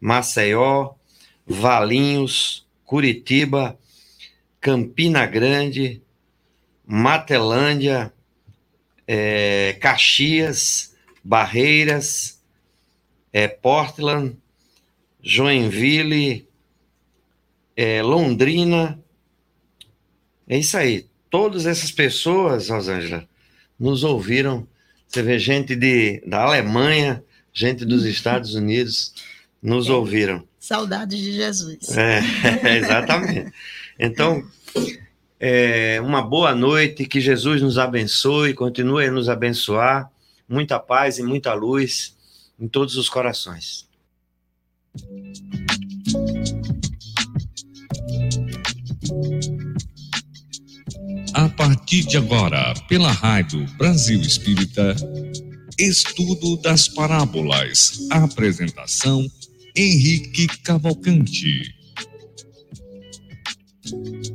Maceió, 0.00 0.92
Valinhos, 1.46 2.66
Curitiba, 2.84 3.78
Campina 4.62 5.26
Grande, 5.26 6.00
Matelândia, 6.86 8.12
é, 9.06 9.76
Caxias, 9.80 10.94
Barreiras, 11.22 12.40
é, 13.32 13.48
Portland, 13.48 14.36
Joinville, 15.20 16.48
é, 17.76 18.02
Londrina. 18.02 18.98
É 20.48 20.56
isso 20.58 20.76
aí 20.78 21.06
todas 21.28 21.66
essas 21.66 21.90
pessoas, 21.90 22.68
Rosângela, 22.68 23.26
nos 23.80 24.04
ouviram. 24.04 24.68
Você 25.08 25.22
vê 25.22 25.38
gente 25.40 25.74
de, 25.74 26.22
da 26.24 26.42
Alemanha, 26.42 27.24
gente 27.52 27.84
dos 27.84 28.04
Estados 28.04 28.54
Unidos, 28.54 29.12
nos 29.60 29.88
é. 29.88 29.92
ouviram. 29.92 30.46
Saudades 30.60 31.18
de 31.18 31.32
Jesus. 31.32 31.96
É, 31.96 32.20
exatamente. 32.78 33.52
Então, 33.98 34.42
é, 35.38 36.00
uma 36.00 36.22
boa 36.22 36.54
noite, 36.54 37.04
que 37.04 37.20
Jesus 37.20 37.60
nos 37.60 37.78
abençoe, 37.78 38.54
continue 38.54 39.06
a 39.06 39.10
nos 39.10 39.28
abençoar. 39.28 40.10
Muita 40.48 40.78
paz 40.78 41.18
e 41.18 41.22
muita 41.22 41.52
luz 41.54 42.16
em 42.60 42.68
todos 42.68 42.96
os 42.96 43.08
corações. 43.08 43.88
A 51.34 51.48
partir 51.48 52.04
de 52.06 52.18
agora, 52.18 52.74
pela 52.88 53.10
Rádio 53.10 53.66
Brasil 53.78 54.20
Espírita, 54.20 54.94
Estudo 55.78 56.56
das 56.58 56.86
Parábolas. 56.86 58.06
Apresentação: 58.10 59.26
Henrique 59.74 60.46
Cavalcante. 60.62 61.81
Thank 63.92 64.26
you. 64.26 64.31